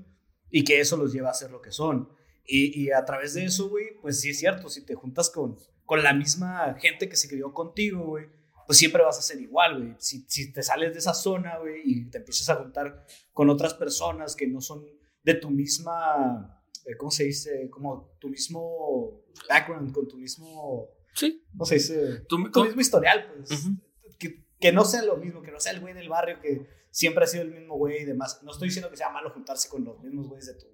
[0.52, 2.10] Y que eso los lleva a ser lo que son.
[2.46, 5.58] Y, y a través de eso, güey, pues sí es cierto, si te juntas con,
[5.86, 8.26] con la misma gente que se crió contigo, güey,
[8.66, 9.96] pues siempre vas a ser igual, güey.
[10.00, 13.74] Si, si te sales de esa zona, güey, y te empiezas a juntar con otras
[13.76, 14.84] personas que no son
[15.24, 17.70] de tu misma, eh, ¿cómo se dice?
[17.70, 21.44] Como tu mismo background, con tu mismo, Sí.
[21.52, 22.20] ¿cómo se dice?
[22.28, 23.52] Tu tú- mismo historial, pues.
[23.66, 23.76] Ujú.
[24.18, 27.24] que, que no sea lo mismo, que no sea el güey del barrio que siempre
[27.26, 28.42] ha sido el mismo güey y demás.
[28.44, 30.66] No estoy diciendo que sea malo juntarse con los mismos güeyes de tu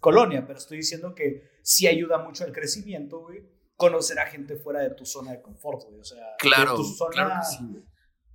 [0.00, 3.42] colonia, pero estoy diciendo que sí ayuda mucho al crecimiento, güey,
[3.76, 6.00] conocer a gente fuera de tu zona de confort, güey.
[6.00, 7.84] O sea, de Claro, tu zona claro sí,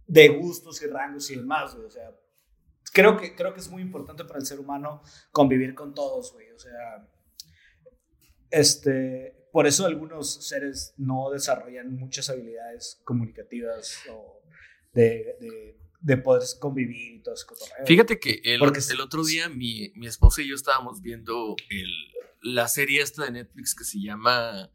[0.08, 1.88] de gustos y rangos y demás, güey.
[1.88, 2.12] O sea,
[2.94, 5.02] creo que, creo que es muy importante para el ser humano
[5.32, 6.52] convivir con todos, güey.
[6.52, 7.08] O sea,
[8.50, 14.42] este, por eso algunos seres no desarrollan muchas habilidades comunicativas o
[14.94, 17.86] de, de, de poder convivir y todo ese cotorreo.
[17.86, 21.90] Fíjate que el, Porque el otro día mi, mi esposa y yo estábamos viendo el,
[22.42, 24.72] la serie esta de Netflix que se llama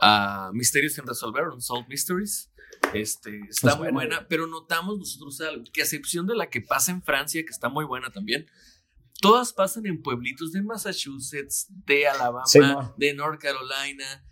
[0.00, 2.50] ah, Misterios sin resolver, Unsolved Mysteries.
[2.94, 6.60] Este, está Es muy buena, pero notamos nosotros algo, que a excepción de la que
[6.60, 8.46] pasa en Francia, que está muy buena también,
[9.20, 12.94] todas pasan en pueblitos de Massachusetts, de Alabama, Sí, no.
[12.96, 14.24] de North Carolina.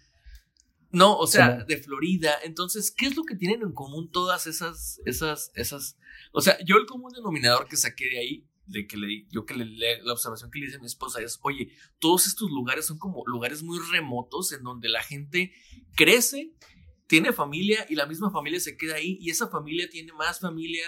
[0.91, 1.65] No, o Sí, sea, no.
[1.67, 2.35] de Florida.
[2.43, 5.99] Entonces, ¿qué es lo que tienen en común todas esas, esas, esas?
[6.33, 9.55] O sea, yo el común denominador que saqué de ahí, de que le, yo que
[9.55, 12.99] le, la observación que le hice a mi esposa es, oye, todos estos lugares son
[12.99, 15.53] como lugares muy remotos en donde la gente
[15.97, 16.55] crece,
[17.07, 20.85] tiene familia y la misma familia se queda ahí y esa familia tiene más familia,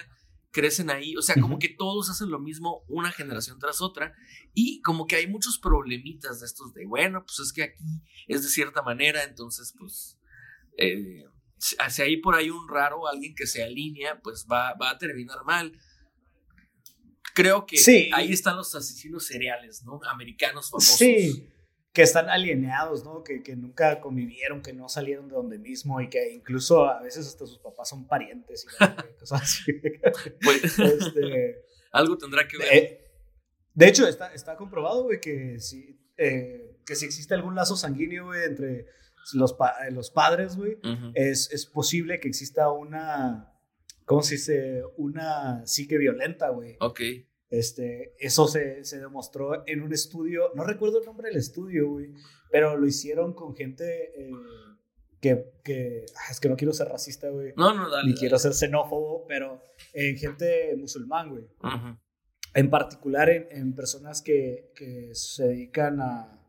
[0.51, 4.15] crecen ahí, o sea, como que todos hacen lo mismo una generación tras otra
[4.53, 8.43] y como que hay muchos problemitas de estos de, bueno, pues es que aquí es
[8.43, 10.19] de cierta manera, entonces pues
[10.77, 11.25] eh,
[11.61, 15.45] si hay por ahí un raro, alguien que se alinea, pues va, va a terminar
[15.45, 15.73] mal.
[17.41, 18.11] Creo que Sí.
[18.15, 20.01] ahí están los asesinos seriales, ¿no?
[20.11, 20.97] Americanos famosos.
[20.97, 21.49] Sí,
[21.93, 23.25] que están alienados, ¿no?
[23.25, 27.27] Que, que nunca convivieron, que no salieron de donde mismo y que incluso a veces
[27.27, 28.69] hasta sus papás son parientes y
[29.19, 29.73] cosas así.
[30.43, 32.69] Pues, Este, algo tendrá que ver.
[32.75, 33.05] eh,
[33.75, 38.27] de hecho, está, está comprobado, güey, que si, eh, que si existe algún lazo sanguíneo,
[38.27, 38.87] güey, entre
[39.35, 40.79] los, pa- los padres, güey,
[41.15, 43.53] es, es posible que exista una,
[44.05, 44.83] ¿cómo se dice?
[44.97, 46.77] Una psique violenta, güey.
[46.81, 47.01] Ok.
[47.51, 52.13] Este, eso se, se demostró en un estudio, no recuerdo el nombre del estudio, güey,
[52.51, 54.31] pero lo hicieron con gente eh,
[55.21, 58.05] que, que ah, es que no quiero ser racista, güey, No, no, dale.
[58.07, 58.21] ni dale.
[58.21, 59.61] quiero ser xenófobo, pero
[59.93, 61.45] en gente musulmán, güey.
[62.55, 66.41] En particular en, en personas que, que se dedican a,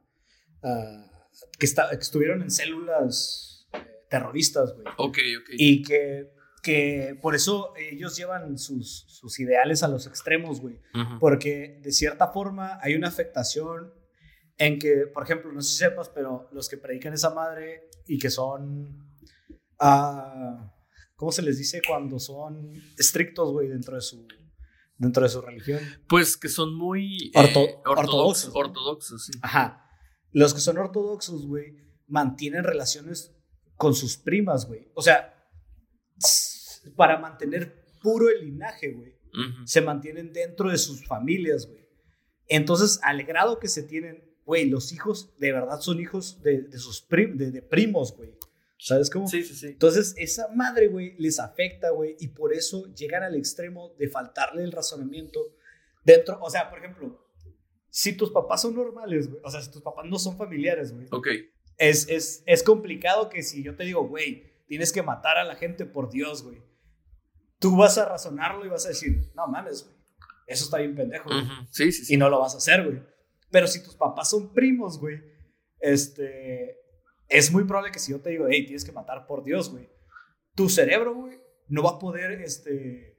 [0.64, 1.28] a-
[1.60, 4.86] que, está- que estuvieron en células eh, terroristas, güey.
[4.98, 5.50] Ok, ok.
[5.58, 6.32] Y que,
[6.62, 10.80] que por eso ellos llevan sus, sus ideales a los extremos, güey.
[11.20, 13.94] Porque de cierta forma hay una afectación
[14.58, 18.20] en que, por ejemplo, no sé si sepas, pero los que predican esa madre y
[18.20, 19.10] que son,
[19.80, 20.72] ah,
[21.16, 24.28] ¿cómo se les dice cuando son estrictos, güey, dentro de su,
[24.98, 25.80] dentro de su religión?
[26.08, 28.52] Pues que son muy Orto- eh, ortodoxos.
[28.54, 29.26] ortodoxos.
[29.26, 29.32] Sí.
[29.42, 29.84] Ajá.
[30.32, 31.76] Los que son ortodoxos, güey,
[32.08, 33.36] mantienen relaciones
[33.78, 34.92] con sus primas, güey.
[34.94, 35.34] O sea,
[36.96, 39.14] para mantener puro el linaje, güey.
[39.34, 39.66] Ujú.
[39.66, 41.88] se mantienen dentro de sus familias, güey.
[42.50, 46.78] Entonces, al grado que se tienen, güey, los hijos de verdad son hijos de, de
[46.78, 48.32] sus prim- de, de primos, güey.
[48.78, 49.28] ¿Sabes cómo?
[49.30, 49.68] Sí, sí, sí.
[49.68, 54.64] Entonces, esa madre, güey, les afecta, güey, y por eso llegan al extremo de faltarle
[54.64, 55.40] el razonamiento
[56.04, 57.26] dentro, o sea, por ejemplo,
[57.90, 61.06] si tus papás son normales, güey, o sea, si tus papás no son familiares, güey,
[61.12, 61.28] Ok.
[61.78, 65.56] es, es, es complicado que si yo te digo, güey, tienes que matar a la
[65.56, 66.62] gente por Dios, güey,
[67.62, 69.96] tú vas a razonarlo y vas a decir, no mames, güey,
[70.48, 71.54] eso está bien pendejo, güey", Ujú.
[71.70, 72.14] Sí, sí, sí.
[72.16, 73.02] y no lo vas a hacer, güey.
[73.52, 75.22] Pero si tus papás son primos, güey,
[75.80, 76.80] este,
[77.30, 79.88] es muy probable que si yo te digo, hey, tienes que matar por Dios, güey,
[80.56, 83.18] tu cerebro, güey, no va a poder, este,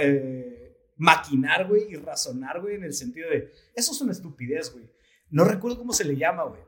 [0.00, 4.92] eh, maquinar, güey, y razonar, güey, en el sentido de, eso es una estupidez, güey.
[5.30, 6.60] No recuerdo cómo se le llama, güey,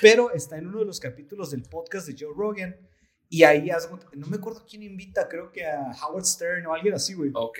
[0.00, 2.76] pero está en uno de los capítulos del podcast de Joe Rogan.
[3.28, 3.68] Y ahí,
[4.12, 7.30] no me acuerdo quién invita, creo que a Howard Stern o alguien así, güey.
[7.34, 7.58] Ok.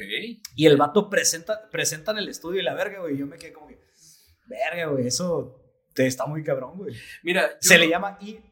[0.54, 3.14] Y el vato presenta, presentan el estudio y la verga, güey.
[3.14, 3.78] y Yo me quedé como que,
[4.46, 5.60] verga, güey, eso
[5.94, 6.94] te está muy cabrón, güey.
[7.22, 8.44] Mira, yo- Se le llama, in-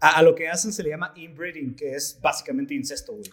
[0.00, 3.30] a, a lo que hacen se le llama inbreeding, que es básicamente incesto, güey.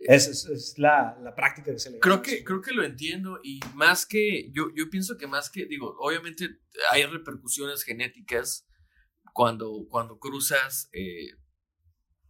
[0.00, 3.38] Es, es, es la, la, práctica que se le creo que Creo que lo entiendo
[3.44, 6.48] y más que, yo, yo pienso que más que, digo, obviamente
[6.90, 8.66] hay repercusiones genéticas
[9.32, 11.28] cuando, cuando cruzas, eh,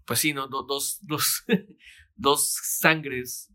[0.06, 0.48] pues sí, ¿no?
[0.48, 1.44] dos, dos,
[2.16, 3.52] dos sangres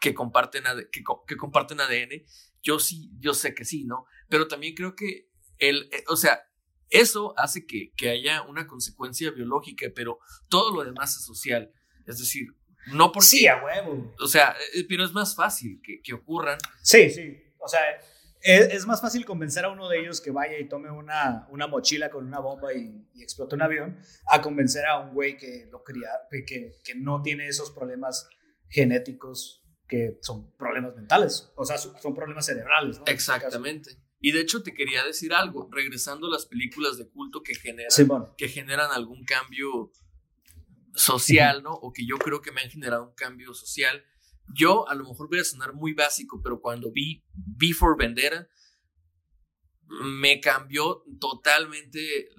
[0.00, 2.24] que comparten, que, que comparten ADN.
[2.62, 4.06] Yo sí, yo sé que sí, ¿no?
[4.28, 5.28] Pero también creo que
[5.58, 6.42] el, eh, o sea,
[6.90, 11.72] eso hace que, que, haya una consecuencia biológica, pero todo lo demás es social.
[12.06, 12.48] Es decir,
[12.88, 13.26] no porque.
[13.26, 14.14] Sí, a huevo.
[14.20, 16.58] O sea, eh, pero es más fácil que, que ocurran.
[16.82, 17.42] Sí, sí.
[17.58, 17.80] O sea,
[18.42, 21.66] es, es, más fácil convencer a uno de ellos que vaya y tome una, una
[21.66, 23.98] mochila con una bomba y, y, explote un avión,
[24.30, 28.28] a convencer a un güey que lo cría, que, que no tiene esos problemas
[28.68, 32.98] genéticos que son problemas mentales, o sea, son problemas cerebrales.
[32.98, 33.04] ¿no?
[33.06, 33.98] Exactamente.
[34.20, 37.90] Y de hecho te quería decir algo, regresando a las películas de culto que generan,
[37.90, 38.34] sí, bueno.
[38.38, 39.92] que generan algún cambio
[40.94, 41.72] social, ¿no?
[41.72, 44.04] O que yo creo que me han generado un cambio social.
[44.54, 48.48] Yo a lo mejor voy a sonar muy básico, pero cuando vi Before Vendera,
[49.86, 52.30] me cambió totalmente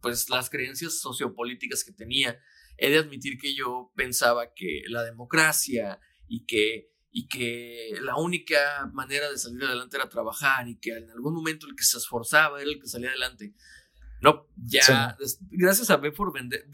[0.00, 2.38] pues las creencias sociopolíticas que tenía.
[2.76, 8.90] He de admitir que yo pensaba que la democracia y que, y que la única
[8.92, 12.60] manera de salir adelante era trabajar y que en algún momento el que se esforzaba
[12.60, 13.54] era el que salía adelante.
[14.22, 15.36] No, ya, sí.
[15.50, 16.66] gracias a B for Vendetta,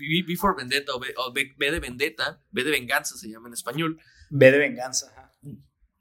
[0.57, 4.01] Vendetta o, B, o B, B, de Vendetta, B de Venganza se llama en español.
[4.31, 5.33] B de Venganza, ajá.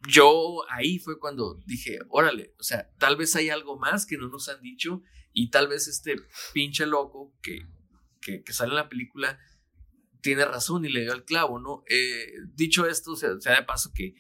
[0.08, 4.28] Yo ahí fue cuando dije, órale, o sea, tal vez hay algo más que no
[4.28, 5.02] nos han dicho
[5.34, 6.16] y tal vez este
[6.54, 7.66] pinche loco que,
[8.22, 9.40] que, que sale en la película
[10.22, 11.84] tiene razón y le dio al clavo, ¿no?
[11.88, 14.16] Eh, dicho esto, o sea, sea, de paso que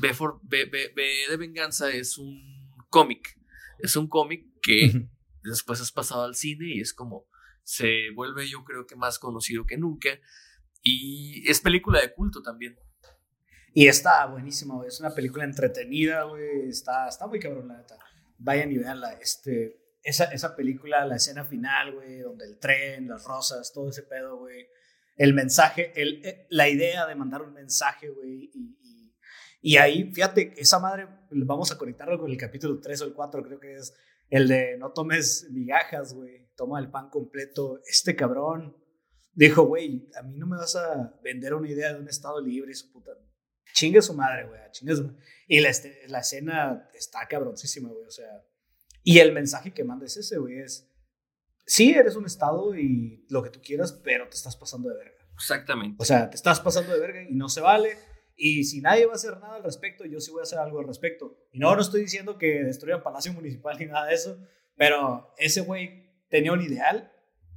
[0.00, 3.38] B, for, B, B, B de Venganza es un cómic,
[3.78, 5.10] es un cómic que uh -huh.
[5.42, 7.26] después es pasado al cine y es como,
[7.62, 10.18] se vuelve yo creo que más conocido que nunca
[10.82, 12.78] y es película de culto también.
[13.72, 14.88] Y está buenísima, güey.
[14.88, 16.68] Es una película entretenida, güey.
[16.68, 17.96] Está, está muy cabrón, la neta.
[18.38, 19.12] Vayan y veanla.
[19.14, 24.02] Este, esa, esa película, la escena final, güey, donde el tren, las rosas, todo ese
[24.02, 24.66] pedo, güey
[25.20, 28.50] el mensaje, el, eh, la idea de mandar un mensaje, güey.
[28.54, 29.14] Y, y,
[29.60, 33.42] y, ahí, fíjate, esa madre, vamos a conectarlo con el capítulo 3 o el 4,
[33.42, 33.94] creo que es
[34.30, 37.82] el de no tomes migajas, güey, toma el pan completo.
[37.84, 38.74] Este cabrón
[39.34, 42.70] dijo, güey, a mí no me vas a vender una idea de un estado libre
[42.70, 43.10] y su puta.
[43.80, 45.16] Chingue su madre, güey, chingue su
[45.48, 45.70] Y la,
[46.08, 48.44] la escena está cabroncísima, güey, o sea.
[49.02, 50.86] Y el mensaje que manda es ese, güey, es
[51.64, 55.24] sí, eres un estado y lo que tú quieras, pero te estás pasando de verga.
[55.34, 55.96] Exactamente.
[55.98, 57.96] O sea, te estás pasando de verga y no se vale.
[58.36, 60.80] Y si nadie va a hacer nada al respecto, yo sí voy a hacer algo
[60.80, 61.38] al respecto.
[61.52, 64.38] Y no, no estoy diciendo que destruyan Palacio Municipal ni nada de eso,
[64.76, 67.10] pero ese güey tenía un ideal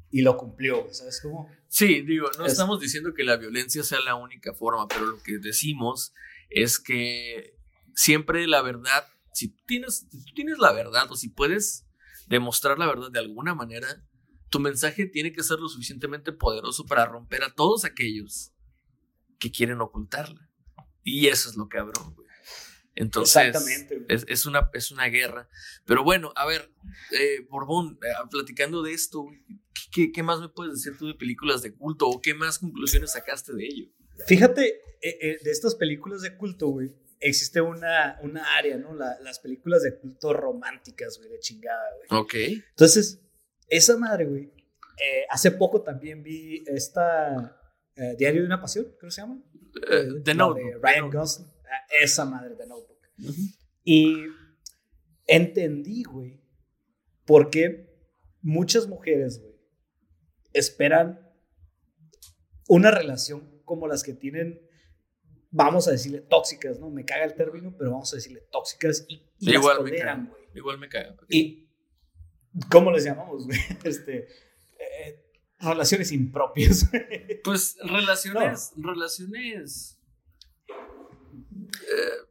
[0.10, 1.50] y lo cumplió, ¿sabes cómo?
[1.74, 2.52] Sí, digo, no es...
[2.52, 6.14] estamos diciendo que la violencia sea la única forma, pero lo que decimos
[6.52, 7.58] es que
[7.96, 11.88] siempre la verdad, si tienes, si tú tienes la verdad o si puedes
[12.28, 14.06] demostrar la verdad de alguna manera,
[14.50, 18.54] tu mensaje tiene que ser lo suficientemente poderoso para romper a todos aquellos
[19.40, 20.48] que quieren ocultarla.
[21.02, 22.23] Y eso es lo cabrón, güey.
[22.96, 23.56] Entonces,
[24.08, 25.50] es, es, una, es una guerra.
[25.86, 26.72] Pero bueno, a ver,
[27.12, 29.26] eh, Borbón, eh, platicando de esto,
[29.92, 33.12] ¿qué, ¿qué, más me puedes decir tú de películas de culto o qué más conclusiones
[33.12, 33.86] sacaste de ello?
[34.28, 38.94] Fíjate, eh, de estas películas de culto, güey, existe una, una área, ¿no?
[38.94, 42.22] La, las películas de culto románticas, güey, de chingada, güey.
[42.22, 42.64] Ok.
[42.70, 43.22] Entonces,
[43.68, 47.60] esa madre, güey, eh, hace poco también vi esta
[47.96, 49.42] eh, Diario de una Pasión, creo que se llama.
[49.76, 50.64] Uh, The Notebook.
[50.64, 51.53] De Ryan Gosling.
[52.02, 53.00] Esa madre de Notebook.
[53.20, 53.58] Uh -huh.
[53.84, 54.16] Y
[55.28, 56.42] entendí, güey,
[57.26, 57.90] por qué
[58.42, 59.56] muchas mujeres, güey,
[60.54, 61.20] esperan
[62.68, 64.60] una relación como las que tienen
[65.54, 66.90] vamos a decirle tóxicas, ¿no?
[66.90, 70.44] Me caga el término, pero vamos a decirle tóxicas y, y igual, las toleran, güey.
[70.56, 71.16] Igual me caga.
[71.30, 71.70] Y,
[72.70, 73.60] ¿cómo les llamamos, güey?
[73.84, 74.28] Este,
[74.80, 75.24] eh,
[75.60, 76.90] relaciones impropias.
[77.44, 78.94] pues relaciones, no.
[78.94, 80.00] relaciones
[81.82, 82.28] eh,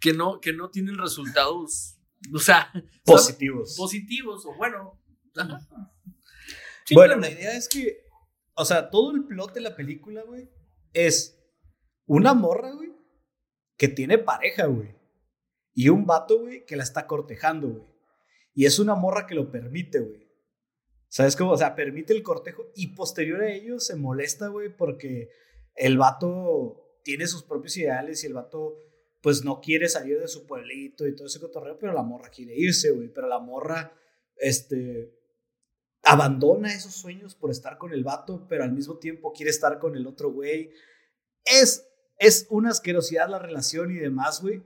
[0.00, 1.98] que, no, que no tienen resultados,
[2.32, 2.72] o sea,
[3.04, 3.74] positivos.
[3.76, 5.00] Positivos, o bueno.
[5.36, 5.60] Ajá.
[6.94, 8.04] Bueno, la idea es que,
[8.54, 10.48] o sea, todo el plot de la película, güey,
[10.92, 11.38] es
[12.06, 12.92] una morra, güey,
[13.76, 14.94] que tiene pareja, güey.
[15.74, 17.86] Y un vato, güey, que la está cortejando, güey.
[18.54, 20.26] Y es una morra que lo permite, güey.
[21.08, 21.52] ¿Sabes cómo?
[21.52, 25.28] O sea, permite el cortejo y posterior a ello se molesta, güey, porque
[25.74, 28.82] el vato tiene sus propios ideales y el vato,
[29.22, 32.56] pues, no quiere salir de su pueblito y todo ese cotorreo, pero la morra quiere
[32.56, 33.06] irse, güey.
[33.14, 33.96] Pero la morra,
[34.34, 35.16] este,
[36.02, 39.94] abandona esos sueños por estar con el vato, pero al mismo tiempo quiere estar con
[39.94, 40.72] el otro güey.
[41.44, 41.86] Es
[42.18, 44.64] es una asquerosidad la relación y demás, güey.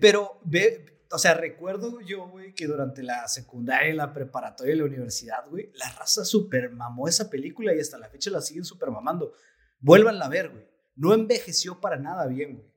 [0.00, 4.84] Pero ve, o sea, recuerdo yo, güey, que durante la secundaria, la preparatoria y la
[4.84, 8.90] universidad, güey, la raza super mamó esa película y hasta la fecha la siguen super
[8.90, 9.34] mamando.
[9.80, 10.77] Vuélvanla a ver, güey.
[10.98, 12.68] No envejeció para nada bien, güey.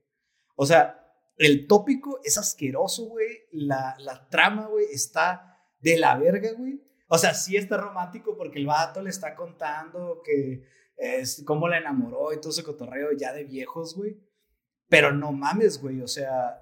[0.55, 3.47] O sea, el tópico es asqueroso, güey.
[3.51, 6.79] La, la trama, güey, está de la verga, güey.
[7.07, 10.63] O sea, sí está romántico porque el vato le está contando que
[10.95, 14.17] es cómo la enamoró y todo ese cotorreo ya de viejos, güey.
[14.87, 16.01] Pero no mames, güey.
[16.01, 16.61] O sea,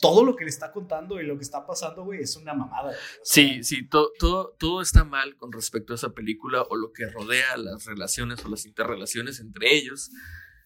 [0.00, 2.94] todo lo que le está contando y lo que está pasando, güey, es una mamada.
[3.24, 7.06] sí, sí, todo, todo, todo está mal con respecto a esa película o lo que
[7.08, 10.10] rodea las relaciones o las interrelaciones entre ellos.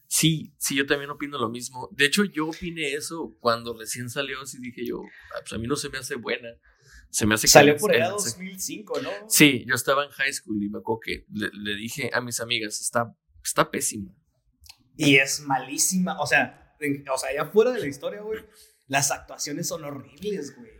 [0.08, 1.88] Sí, sí, yo también opino lo mismo.
[1.92, 5.02] De hecho, yo opiné eso cuando recién salió, así dije yo,
[5.34, 6.48] ah, pues a mí no se me hace buena.
[7.10, 9.10] Se me hace Salió por allá 2005, ¿no?
[9.28, 12.80] Sí, yo estaba en high school y me acuerdo que le, dije a mis amigas,
[12.80, 14.12] está, está pésima.
[14.96, 16.76] Y es malísima, o sea,
[17.12, 18.44] o sea, ya fuera de la historia, güey,
[18.86, 20.70] las actuaciones son horribles, güey.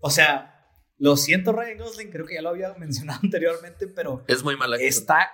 [0.00, 0.58] O sea,
[0.98, 4.24] lo siento, Ryan Gosling, creo que ya lo había mencionado anteriormente, pero...
[4.28, 4.76] Es muy mala.
[4.76, 5.30] Está,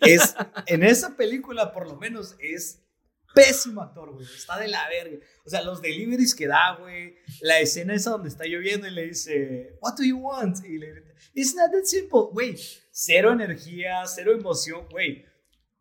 [0.00, 0.34] es,
[0.66, 2.81] en esa película por lo menos es
[3.34, 4.26] pésimo actor, güey.
[4.26, 5.18] Está de la verga.
[5.44, 7.16] O sea, los deliveries que da, güey.
[7.40, 10.64] La escena esa donde está lloviendo y le dice, What do you want?
[10.64, 12.28] Y le grita, It's not that simple.
[12.32, 12.56] Güey,
[12.90, 15.24] cero energía, cero emoción, güey.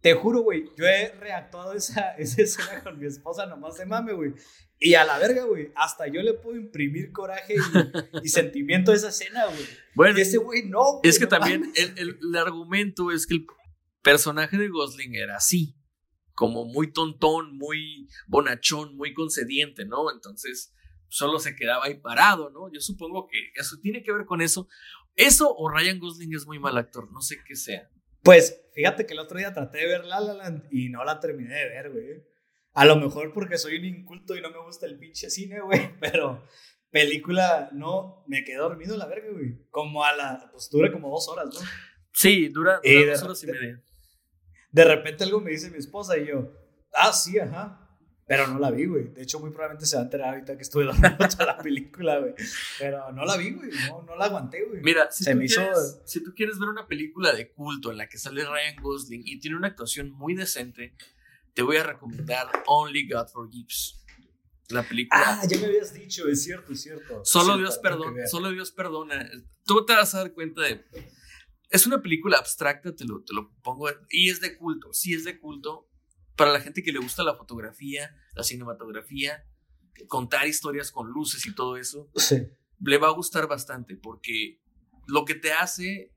[0.01, 4.13] Te juro, güey, yo he reactuado esa, esa escena con mi esposa nomás de mame,
[4.13, 4.33] güey.
[4.79, 7.55] Y a la verga, güey, hasta yo le puedo imprimir coraje
[8.23, 9.67] y, sentimiento a esa escena, güey.
[9.93, 11.01] Bueno, y ese güey no.
[11.03, 13.45] es que también el, el, el argumento es que el
[14.01, 15.75] personaje de Gosling era así
[16.41, 20.11] como muy tontón, muy bonachón, muy concediente, ¿no?
[20.11, 20.73] Entonces
[21.07, 22.67] solo se quedaba ahí parado, ¿no?
[22.73, 24.67] Yo supongo que eso tiene que ver con eso.
[25.15, 27.91] Eso o Ryan Gosling es muy mal actor, no sé qué sea.
[28.23, 31.19] Pues fíjate que el otro día traté de ver La La Land y no la
[31.19, 32.23] terminé de ver, güey.
[32.73, 35.95] A lo mejor porque soy un inculto y no me gusta el pinche cine, güey,
[35.99, 36.43] pero
[36.89, 39.63] película no, me quedé dormido la verga, güey.
[39.69, 41.59] Como a la, pues dura como dos horas, ¿no?
[42.13, 43.83] Sí, dura, dos horas y media.
[44.71, 46.51] De repente algo me dice mi esposa y yo,
[46.93, 47.77] ah, sí, ajá.
[48.31, 49.09] Pero no la vi, güey.
[49.09, 52.17] De hecho, muy probablemente se va a enterar ahorita que estuve dormido toda la película,
[52.19, 52.33] güey.
[52.79, 53.69] Pero no la vi, güey.
[53.89, 54.81] No, no la aguanté, güey.
[54.81, 58.17] Mira, si, tú quieres, si tú quieres ver una película de culto en la que
[58.17, 60.95] sale Ryan Gosling y tiene una actuación muy decente,
[61.53, 63.97] te voy a recomendar Only God Forgives.
[64.69, 65.21] La película.
[65.25, 67.25] Ah, ya me habías dicho, es cierto, es cierto.
[67.25, 69.29] Solo Dios perdona, solo Dios perdona.
[69.65, 70.85] Tú te vas a dar cuenta de
[71.71, 75.23] es una película abstracta, te lo, te lo pongo, y es de culto, sí es
[75.23, 75.87] de culto.
[76.35, 79.45] Para la gente que le gusta la fotografía, la cinematografía,
[80.07, 82.09] contar historias con luces y todo eso,
[82.79, 84.61] le va a gustar bastante porque
[85.07, 86.13] lo que te hace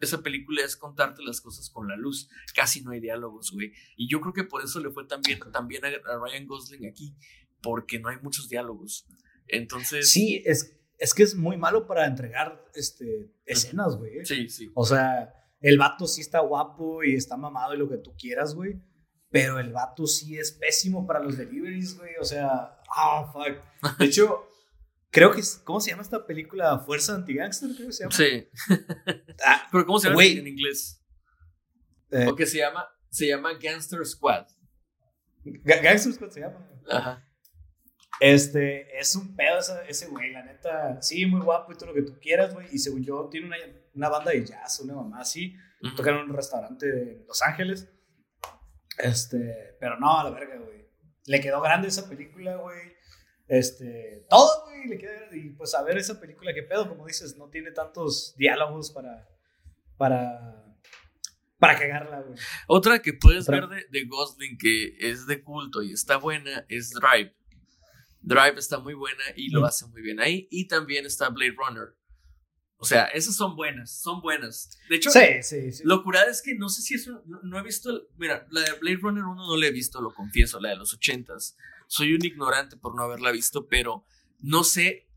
[0.00, 2.28] esa película es contarte las cosas con la luz.
[2.54, 3.72] Casi no hay diálogos, güey.
[3.96, 7.14] Y yo creo que por eso le fue también, también a, Ryan Gosling aquí,
[7.62, 9.06] porque no hay muchos diálogos.
[9.46, 10.10] Entonces.
[10.10, 14.24] Sí, es, es que es muy malo para entregar este, escenas, güey.
[14.24, 14.70] Sí, sí.
[14.72, 18.54] O sea, el vato sí está guapo y está mamado y lo que tú quieras,
[18.54, 18.80] güey.
[19.28, 22.12] Pero el vato sí es pésimo para los deliveries, güey.
[22.20, 23.98] O sea, ah, fuck.
[23.98, 24.48] De hecho,
[25.10, 26.78] creo que es, ¿cómo se llama esta película?
[26.78, 28.14] Fuerza Anti-Gangster, creo que se llama.
[28.14, 28.48] Sí.
[29.44, 31.02] Ah, Pero ¿cómo se llama en inglés?
[32.12, 34.46] Eh, Porque se llama, se llama Gangster Squad.
[35.64, 36.64] Gangster Squad se llama.
[36.88, 37.26] Ajá.
[38.22, 39.58] Este, es un pedo
[39.88, 41.02] ese güey, la neta.
[41.02, 42.68] Sí, muy guapo y todo lo que tú quieras, güey.
[42.70, 43.56] Y según yo, tiene una,
[43.94, 45.56] una banda de jazz, una mamá así.
[45.96, 47.90] Tocan en un restaurante de Los Ángeles.
[48.96, 50.88] Este, pero no, a la verga, güey.
[51.26, 52.92] Le quedó grande esa película, güey.
[53.48, 57.36] Este, todo, güey, le queda Y pues a ver esa película, qué pedo, como dices,
[57.36, 59.28] no tiene tantos diálogos para.
[59.96, 60.64] para.
[61.58, 62.38] para cagarla, güey.
[62.68, 66.90] Otra que puedes ver de, de Gosling que es de culto y está buena es
[66.90, 67.34] Drive.
[68.22, 69.64] Drive está muy buena y lo mm.
[69.64, 70.48] hace muy bien ahí.
[70.50, 71.96] Y también está Blade Runner.
[72.78, 74.76] O sea, esas son buenas, son buenas.
[74.88, 75.82] De hecho, sí, sí, sí.
[75.84, 78.98] lo curada es que no sé si eso, no, he visto, mira, la de Blade
[79.00, 81.54] Runner 1 no la he visto, lo confieso, la de los 80s.
[81.86, 84.04] Soy un ignorante por no haberla visto, pero
[84.40, 85.08] no sé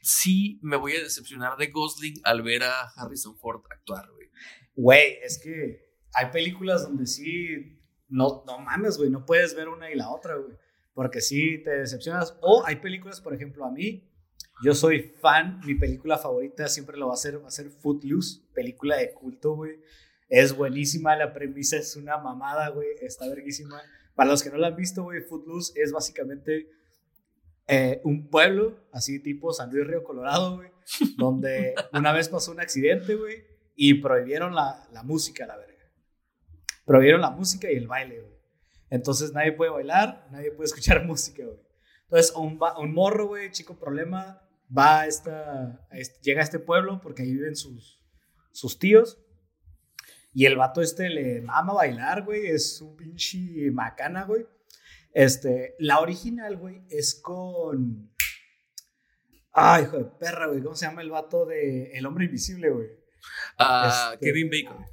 [0.00, 4.30] si me voy a decepcionar de Gosling al ver a Harrison Ford actuar, güey.
[4.74, 9.90] Güey, es que hay películas donde sí, no, no mames, güey, no puedes ver una
[9.90, 10.56] y la otra, güey
[11.00, 12.36] porque sí te decepcionas.
[12.42, 14.06] O hay películas, por ejemplo, a mí,
[14.62, 18.42] yo soy fan, mi película favorita siempre lo va a ser, va a ser Footloose,
[18.52, 19.80] película de culto, güey.
[20.28, 23.80] Es buenísima, la premisa es una mamada, güey, está verguísima.
[24.14, 26.68] Para los que no la han visto, güey, Footloose es básicamente
[27.66, 30.70] eh, un pueblo, así tipo San Luis Río Colorado, güey,
[31.16, 33.42] donde una vez pasó un accidente, güey,
[33.74, 35.90] y prohibieron la, la música, la verga.
[36.84, 38.39] Prohibieron la música y el baile, güey.
[38.90, 41.58] Entonces nadie puede bailar, nadie puede escuchar música, güey.
[42.02, 44.42] Entonces un, un morro, güey, chico problema,
[44.76, 45.88] va a esta,
[46.22, 48.04] llega a este pueblo porque ahí viven sus,
[48.52, 49.18] sus tíos.
[50.32, 54.46] Y el vato este le mama bailar, güey, es un pinche macana, güey.
[55.12, 58.12] Este, la original, güey, es con...
[59.52, 62.88] Ay, hijo de perra, güey, ¿cómo se llama el vato de El Hombre Invisible, güey?
[63.58, 64.86] Ah, este, Kevin Bacon.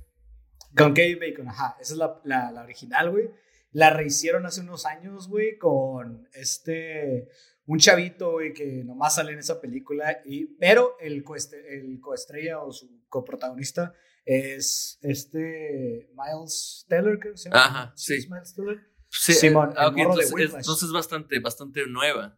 [0.76, 1.78] Con Kevin Bacon, ajá.
[1.80, 3.30] Esa es la, la, la original, güey.
[3.72, 7.30] La rehicieron hace unos años, güey, con este.
[7.66, 10.22] Un chavito, güey, que nomás sale en esa película.
[10.26, 11.26] Y, pero el,
[11.70, 13.94] el coestrella o su coprotagonista
[14.26, 17.66] es este Miles Teller, creo que se llama.
[17.66, 18.16] Ajá, sí.
[18.16, 18.80] ¿Es Miles Teller?
[19.10, 22.38] Sí, Simón, ah, entonces, es, entonces, es bastante, bastante nueva.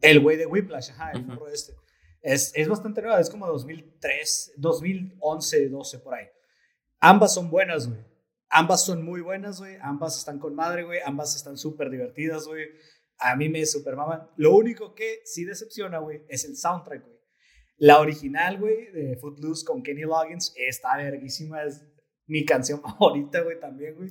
[0.00, 1.74] El güey de Whiplash, ajá, el morro este.
[2.22, 6.26] Es, es bastante nueva, es como 2003, 2011, 12, por ahí.
[6.98, 8.00] Ambas son buenas, güey.
[8.54, 9.78] Ambas son muy buenas, güey.
[9.80, 11.00] Ambas están con madre, güey.
[11.06, 12.66] Ambas están súper divertidas, güey.
[13.18, 14.28] A mí me super maman.
[14.36, 17.18] Lo único que sí decepciona, güey, es el soundtrack, güey.
[17.78, 21.64] La original, güey, de Footloose con Kenny Loggins está verguísima.
[21.64, 21.82] Es
[22.26, 24.10] mi canción favorita, güey, también, güey.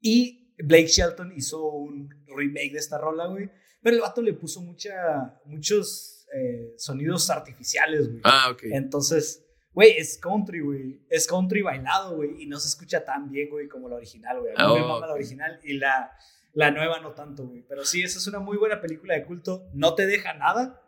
[0.00, 3.50] Y Blake Shelton hizo un remake de esta rola, güey.
[3.82, 8.20] Pero el vato le puso mucha, muchos eh, sonidos artificiales, güey.
[8.22, 8.62] Ah, ok.
[8.70, 9.43] Entonces,
[9.74, 11.00] Güey, es country, güey.
[11.10, 12.42] Es country bailado, güey.
[12.42, 14.52] Y no se escucha tan bien, güey, como la original, güey.
[14.56, 16.16] A mí me oh, mama la original y la,
[16.52, 17.64] la nueva no tanto, güey.
[17.68, 19.68] Pero sí, esa es una muy buena película de culto.
[19.74, 20.80] No te deja nada,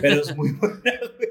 [0.00, 0.80] pero es muy buena,
[1.16, 1.30] güey.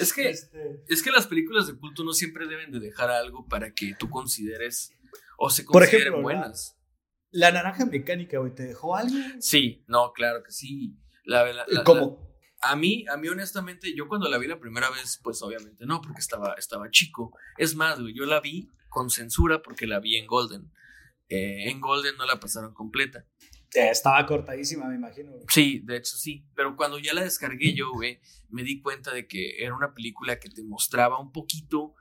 [0.00, 3.46] Es que, este es que las películas de culto no siempre deben de dejar algo
[3.46, 4.94] para que tú consideres
[5.36, 6.78] o se consideren buenas.
[7.30, 9.14] La, naranja mecánica, güey, ¿te dejó algo?
[9.40, 10.96] Sí, no, claro que sí.
[11.24, 12.35] La, la, ¿Cómo?
[12.60, 16.00] A mí, a mí honestamente, yo cuando la vi la primera vez, pues obviamente no,
[16.00, 17.36] porque estaba, estaba chico.
[17.58, 20.72] Es más, yo la vi con censura porque la vi en Golden.
[21.28, 23.26] Eh, en Golden no la pasaron completa.
[23.72, 25.32] Estaba cortadísima, me imagino.
[25.48, 26.46] Sí, de hecho sí.
[26.54, 30.38] Pero cuando ya la descargué yo, güey, me di cuenta de que era una película
[30.38, 31.94] que te mostraba un poquito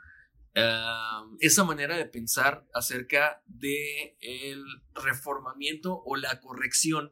[1.41, 7.11] esa manera de pensar acerca de el reformamiento o la corrección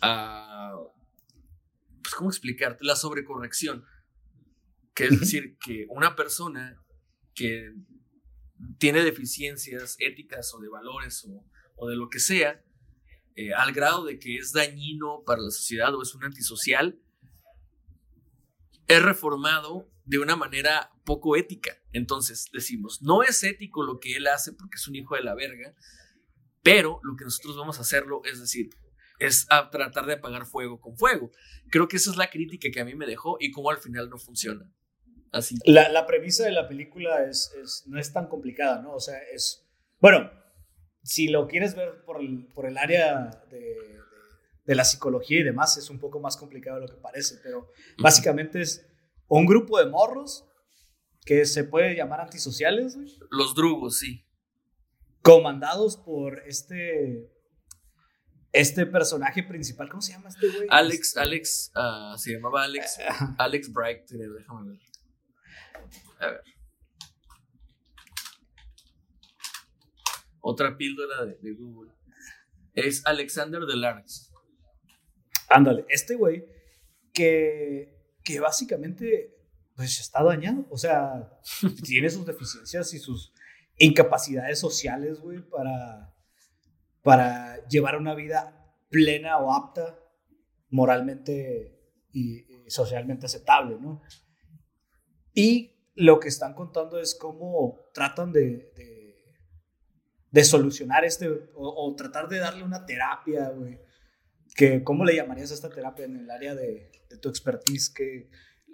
[0.00, 0.72] a
[2.04, 2.84] pues, ¿cómo explicarte?
[2.84, 3.84] La sobrecorrección.
[4.94, 6.80] Que es decir, que una persona
[7.34, 7.72] que
[8.78, 11.26] tiene deficiencias éticas o de valores
[11.76, 12.62] o, de lo que sea,
[13.34, 17.00] eh, al grado de que es dañino para la sociedad o es un antisocial,
[18.86, 21.82] es reformado de una manera poco ética.
[21.92, 25.34] Entonces decimos, no es ético lo que él hace porque es un hijo de la
[25.34, 25.74] verga,
[26.62, 28.70] pero lo que nosotros vamos a hacerlo es decir,
[29.18, 31.30] es a tratar de apagar fuego con fuego.
[31.70, 34.08] Creo que esa es la crítica que a mí me dejó y cómo al final
[34.08, 34.70] no funciona.
[35.32, 35.56] Así.
[35.64, 38.92] La, la premisa de la película es, es, no es tan complicada, ¿no?
[38.92, 39.66] O sea, es...
[40.00, 40.30] Bueno,
[41.02, 43.98] si lo quieres ver por el, por el área de,
[44.64, 47.68] de, la psicología y demás, es un poco más complicado de lo que parece, pero
[47.98, 48.86] básicamente es
[49.28, 50.46] un grupo de morros
[51.24, 52.96] que se puede llamar antisociales,
[53.30, 54.24] Los drugos, sí.
[55.22, 57.30] Comandados por este
[58.54, 60.68] este personaje principal, ¿cómo se llama este güey?
[60.70, 62.98] Alex, Alex, uh, se llamaba Alex,
[63.38, 64.80] Alex Bright, déjame ver.
[66.20, 66.42] A ver.
[70.40, 71.90] Otra píldora de, Google.
[72.74, 74.32] Es Alexander Delarx.
[75.48, 76.44] Ándale, este güey
[77.12, 79.34] que, que básicamente
[79.74, 81.40] pues está dañado, o sea,
[81.84, 83.32] tiene sus deficiencias y sus
[83.78, 86.13] incapacidades sociales, güey, para
[87.04, 89.98] para llevar una vida plena o apta,
[90.70, 91.78] moralmente
[92.10, 94.00] y, socialmente aceptable, ¿no?
[95.34, 98.72] Y lo que están contando es cómo tratan de,
[100.30, 103.78] de, solucionar este, o, tratar de darle una terapia, güey.
[104.56, 106.90] Que, ¿Cómo le llamarías a esta terapia en el área de,
[107.20, 107.90] tu expertise?
[107.90, 108.30] Que,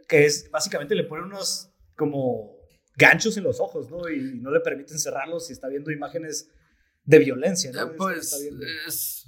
[0.06, 2.58] que es, básicamente le ponen unos como
[2.96, 4.08] ganchos en los ojos, ¿no?
[4.08, 6.48] Y no le permiten cerrarlos si está viendo imágenes
[7.10, 7.92] de violencia, ¿no?
[7.96, 8.32] Pues
[8.86, 9.26] es,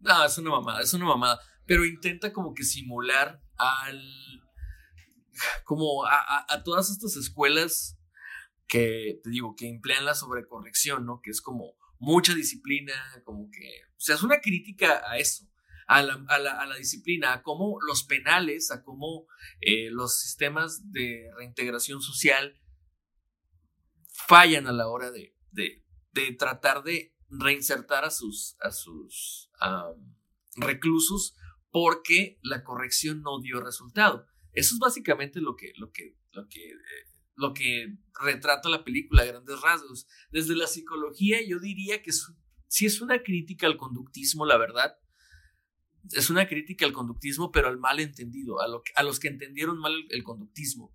[0.00, 4.02] no, es una mamada, es una mamada, pero intenta como que simular al,
[5.64, 7.98] como a, a, todas estas escuelas
[8.66, 11.20] que, te digo, que emplean la sobrecorrección, ¿no?
[11.22, 12.94] Que es como mucha disciplina,
[13.24, 15.44] como que, o sea, es una crítica a eso.
[15.86, 19.26] A la, a, la, a la, disciplina, a cómo los penales, a cómo
[19.60, 22.58] eh, los sistemas de reintegración social
[24.26, 25.83] fallan a la hora de, de
[26.38, 29.50] tratar de reinsertar a sus, a sus
[30.56, 31.36] reclusos
[31.70, 34.26] porque la corrección no dio resultado.
[34.52, 39.22] Eso es básicamente lo que, lo que, lo que, eh, lo que retrata la película
[39.22, 40.06] a grandes rasgos.
[40.30, 42.12] Desde la psicología yo diría que
[42.68, 44.96] sí es una crítica al conductismo, la verdad.
[46.12, 49.78] Es una crítica al conductismo, pero al mal entendido, a, lo, a los que entendieron
[49.78, 50.94] mal el, conductismo.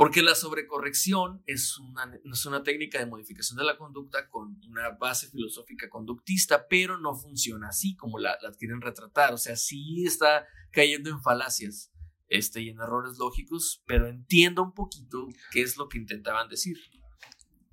[0.00, 4.92] Porque la sobrecorrección es una, es una técnica de modificación de la conducta con una
[4.98, 9.34] base filosófica conductista, pero no funciona así como la, la quieren retratar.
[9.34, 11.92] O sea, sí está cayendo en falacias
[12.28, 16.78] este, y en errores lógicos, pero entiendo un poquito qué es lo que intentaban decir.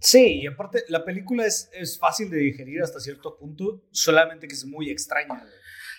[0.02, 4.54] Sí, y aparte, la película es, es fácil de digerir hasta cierto punto, solamente que
[4.54, 5.48] es muy extraña.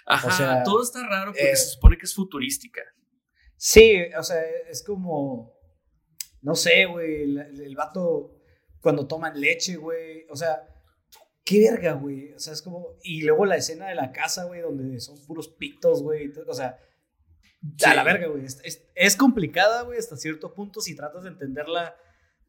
[0.05, 2.83] Ajá, o sea, todo está raro porque eh, se supone que es futurística.
[3.57, 5.58] Sí, o sea, es como,
[6.43, 8.37] no sé, güey, el, el, vato
[8.81, 10.69] cuando toman leche, güey, o sea,
[11.45, 14.61] qué verga, güey, o sea, es como, y luego la escena de la casa, güey,
[14.61, 16.79] donde son puros pictos, güey, o sea,
[17.85, 21.31] a la verga, güey, es, es, es complicada, güey, hasta cierto punto si tratas de
[21.31, 21.97] entenderla,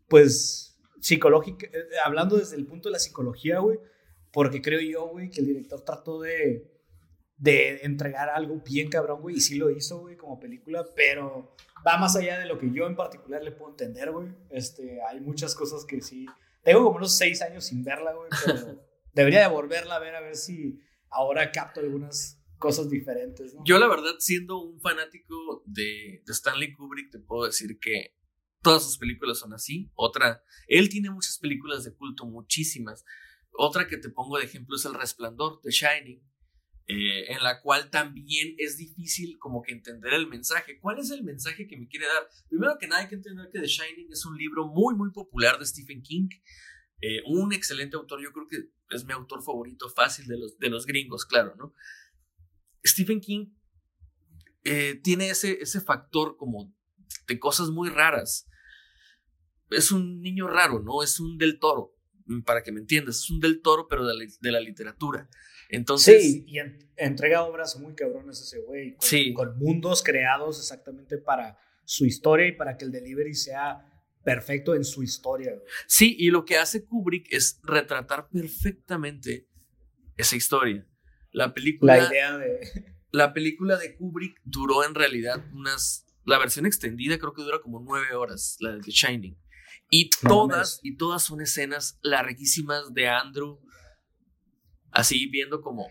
[0.07, 3.79] pues psicológica, eh, hablando desde el punto de la psicología, güey,
[4.31, 6.78] porque creo yo, güey, que el director trató de,
[7.39, 11.97] de entregar algo bien cabrón, güey, y sí lo hizo, güey, como película, pero va
[11.97, 14.27] más allá de lo que yo en particular le puedo entender, güey.
[14.49, 16.25] Este, hay muchas cosas que sí.
[16.63, 18.83] Tengo como unos seis años sin verla, güey, pero
[19.13, 20.79] debería de volverla a ver a ver si
[21.09, 23.63] ahora capto algunas cosas diferentes, ¿no?
[23.65, 28.19] Yo, la verdad, siendo un fanático de, de Stanley Kubrick, te puedo decir que
[28.61, 29.89] Todas sus películas son así.
[29.95, 33.05] Otra, él tiene muchas películas de culto, muchísimas.
[33.51, 36.21] Otra que te pongo de ejemplo es El Resplandor, The Shining,
[36.89, 40.79] eh, en la cual también es difícil como que entender el mensaje.
[40.79, 42.27] ¿Cuál es el mensaje que me quiere dar?
[42.49, 45.57] Primero que nada hay que entender que The Shining es un libro muy, muy popular
[45.57, 46.27] de Stephen King.
[47.01, 48.57] Eh, un excelente autor, yo creo que
[48.95, 51.73] es mi autor favorito fácil de los, de los gringos, claro, ¿no?
[52.85, 53.53] Stephen King
[54.65, 56.73] eh, tiene ese, ese factor como
[57.27, 58.49] de cosas muy raras
[59.69, 61.03] es un niño raro, ¿no?
[61.03, 61.95] Es un del toro,
[62.45, 65.29] para que me entiendas, es un del toro, pero de la, literatura.
[65.69, 66.57] Entonces, sí, y
[66.97, 69.33] entrega obras muy cabronas ese güey, con, sí.
[69.33, 73.85] con mundos creados exactamente para su historia y para que el delivery sea
[74.23, 75.53] perfecto en su historia.
[75.87, 79.47] Sí, y lo que hace Kubrick es retratar perfectamente
[80.17, 80.87] esa historia.
[81.31, 81.97] La película.
[81.97, 82.59] La idea de.
[83.11, 86.05] La película de Kubrick duró en realidad unas.
[86.25, 89.35] La versión extendida creo que dura como nueve horas, la de The Shining.
[89.89, 93.59] Y todas, y todas son escenas larguísimas de Andrew,
[94.91, 95.89] así viendo como,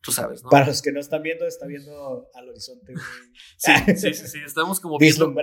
[0.00, 0.50] tú sabes, ¿no?
[0.50, 2.94] Para los que no están viendo, está viendo al horizonte.
[3.56, 5.34] sí, sí, sí, sí, estamos como viendo,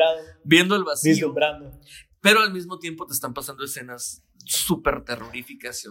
[0.44, 1.12] viendo el vacío.
[1.12, 1.80] Vislumbrando.
[2.22, 5.88] Pero al mismo tiempo te están pasando escenas súper terroríficas y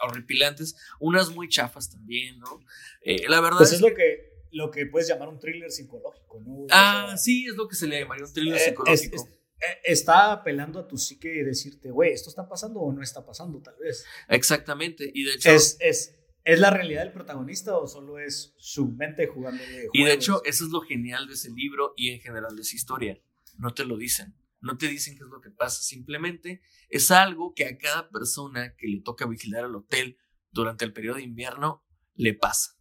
[0.00, 2.60] horripilantes, unas muy chafas también, ¿no?
[3.02, 6.66] Eh, la verdad pues es, lo que lo que puedes llamar un thriller psicológico, ¿no?
[6.70, 9.16] Ah, sí, es lo que se le llamaría un thriller eh, psicológico.
[9.16, 9.39] Eh,
[9.84, 13.60] está apelando a tu psique y decirte, güey, ¿esto está pasando o no está pasando,
[13.60, 14.04] tal vez?
[14.28, 15.10] Exactamente.
[15.12, 15.50] Y de hecho.
[15.50, 20.04] ¿Es, es, ¿Es la realidad del protagonista o solo es su mente jugando de Y
[20.04, 23.20] de hecho, eso es lo genial de ese libro y en general de esa historia.
[23.58, 24.34] No te lo dicen.
[24.60, 25.82] No te dicen qué es lo que pasa.
[25.82, 30.18] Simplemente es algo que a cada persona que le toca vigilar el hotel
[30.50, 31.84] durante el periodo de invierno
[32.14, 32.72] le pasa.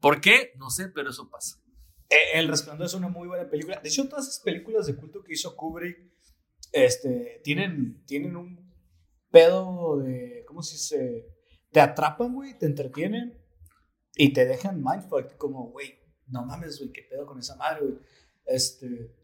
[0.00, 0.52] ¿Por qué?
[0.56, 1.62] No sé, pero eso pasa.
[2.08, 3.80] Eh, el Resplandor es una muy buena película.
[3.80, 5.98] De hecho, todas esas películas de culto que hizo Kubrick
[6.72, 8.72] este, tienen, tienen un
[9.30, 10.44] pedo de.
[10.46, 11.26] ¿Cómo se dice?
[11.70, 13.42] Te atrapan, güey, te entretienen
[14.14, 15.36] y te dejan mindfuck.
[15.36, 15.98] Como, güey,
[16.28, 17.98] no mames, güey, qué pedo con esa madre, güey.
[18.46, 19.14] Este.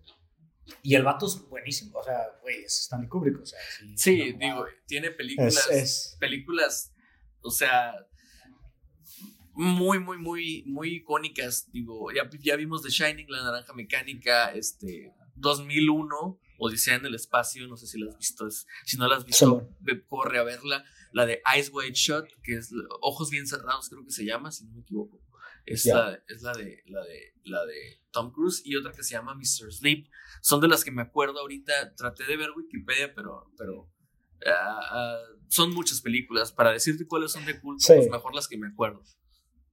[0.83, 1.99] Y el vato es buenísimo.
[1.99, 3.41] O sea, güey, es Stanley Kubrick.
[3.41, 3.59] O sea,
[3.97, 6.17] sí, digo, tiene películas.
[6.19, 6.95] Películas,
[7.43, 7.95] o sea,
[9.55, 11.71] muy, muy, muy, muy icónicas.
[11.73, 17.67] Digo, ya, ya vimos The Shining, La Naranja Mecánica, este, 2001, Odisea en el Espacio,
[17.67, 18.49] no sé si la has visto.
[18.85, 19.69] si no la has visto,
[20.09, 20.85] corre a verla.
[21.13, 24.65] La de Eyes Wide Shut, que es Ojos Bien Cerrados, creo que se llama, si
[24.65, 25.21] no me equivoco.
[25.65, 29.15] Es, la, es la, de, la, de, la de Tom Cruise y otra que se
[29.15, 29.73] llama Mr.
[29.73, 30.09] Sleep.
[30.41, 31.95] Son de las que me acuerdo ahorita.
[31.95, 33.89] Traté de ver Wikipedia, pero, pero
[34.47, 36.53] ah, ah, son muchas películas.
[36.53, 39.05] Para decirte cuáles son de culto, pues mejor las que me acuerdo.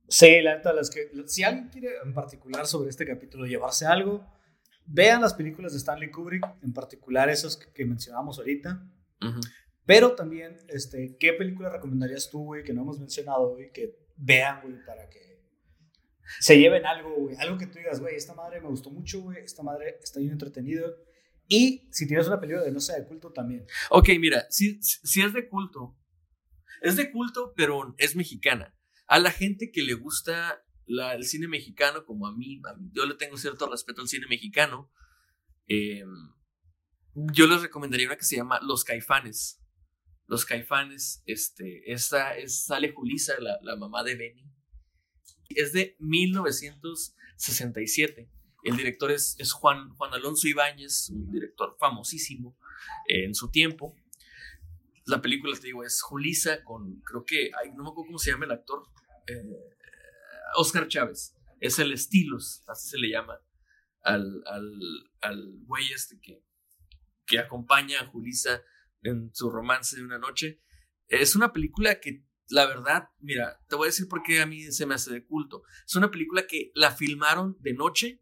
[0.09, 1.11] Sí, la neta, las que.
[1.27, 4.25] Si alguien quiere en particular sobre este capítulo llevarse algo,
[4.85, 8.83] vean las películas de Stanley Kubrick, en particular esas que, mencionamos ahorita.
[9.85, 14.61] Pero también, este, ¿qué película recomendarías tú, güey, que no hemos mencionado, güey, que vean,
[14.61, 15.43] güey, para que
[16.39, 17.35] se lleven algo, güey?
[17.37, 20.33] Algo que tú digas, güey, esta madre me gustó mucho, güey, esta madre está bien
[20.33, 20.85] entretenida.
[21.47, 23.65] Y si tienes una película de no sea de culto, también.
[23.89, 25.97] Ok, mira, si, si es de culto,
[26.81, 28.75] es de culto, pero es mexicana.
[29.09, 33.37] A la gente que le gusta el cine mexicano, como a mí, yo le tengo
[33.37, 34.91] cierto respeto al cine mexicano,
[35.65, 36.31] em,
[37.15, 39.63] yo les recomendaría una que se llama Los Caifanes.
[40.27, 44.47] Los Caifanes, este, esta es, sale Julisa, la, la mamá de Benny.
[45.49, 48.29] Es de 1967.
[48.63, 52.55] El director es, es Juan, Juan Alonso Ibáñez, un director famosísimo
[53.07, 53.95] eh, en su tiempo.
[55.05, 58.29] La película, te digo, es Julisa con, creo que, ay, no me acuerdo cómo se
[58.29, 58.87] llama el actor,
[59.29, 59.43] eh,
[60.55, 61.35] Oscar Chávez.
[61.59, 63.39] Es el Estilos, así se le llama
[64.01, 64.65] al, al,
[65.21, 66.43] al güey este que,
[67.25, 68.63] que acompaña a Julisa
[69.01, 70.61] en su romance de una noche.
[71.07, 74.71] Es una película que, la verdad, mira, te voy a decir por qué a mí
[74.71, 75.63] se me hace de culto.
[75.85, 78.21] Es una película que la filmaron de noche,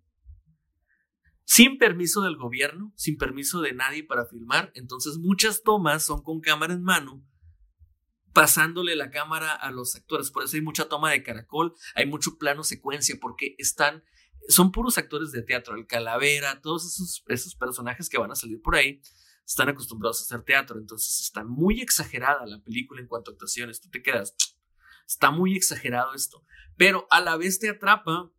[1.44, 4.72] sin permiso del gobierno, sin permiso de nadie para filmar.
[4.76, 7.26] Entonces muchas tomas son con cámara en mano,
[8.38, 10.30] pasándole la cámara a los actores.
[10.30, 14.04] Por eso hay mucha toma de caracol, hay mucho plano secuencia, porque están,
[14.48, 18.62] son puros actores de teatro, el calavera, todos esos, esos personajes que van a salir
[18.62, 19.02] por ahí
[19.44, 23.82] están acostumbrados a hacer teatro, entonces está muy exagerada la película en cuanto a actuaciones,
[23.82, 24.36] tú te quedas,
[25.08, 26.46] está muy exagerado esto,
[26.78, 28.32] pero a la vez te atrapa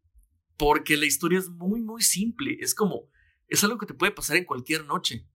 [0.56, 3.10] porque la historia es muy, muy simple, es como,
[3.48, 5.28] es algo que te puede pasar en cualquier noche.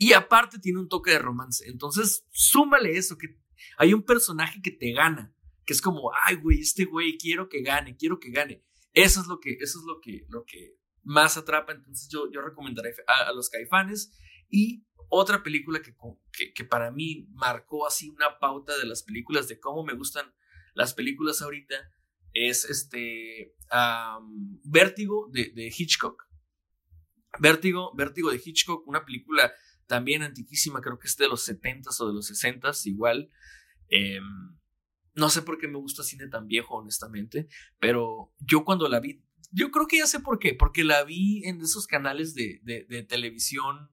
[0.00, 3.38] Y aparte tiene un toque de romance, entonces súmale eso, que
[3.76, 5.34] hay un personaje que te gana,
[5.64, 8.64] que es como, ay, güey, este güey, quiero que gane, quiero que gane.
[8.92, 12.42] Eso es lo que, eso es lo que, lo que más atrapa, entonces yo, yo
[12.42, 14.12] recomendaré a los caifanes
[14.50, 15.94] y otra película que,
[16.54, 20.32] que, para mí marcó así una pauta de las películas, de cómo me gustan
[20.74, 21.74] las películas ahorita,
[22.34, 23.54] es este
[24.64, 26.28] Vértigo de, de, Hitchcock.
[27.40, 29.52] Vértigo, Vértigo de Hitchcock, una película
[29.88, 33.30] también antiquísima, creo que es de los 70s o de los 60s, igual.
[33.88, 34.22] Em,
[35.14, 37.48] no sé por qué me gusta cine tan viejo, honestamente,
[37.80, 41.44] pero yo cuando la vi, yo creo que ya sé por qué, porque la vi
[41.44, 43.90] en esos canales de, de, de televisión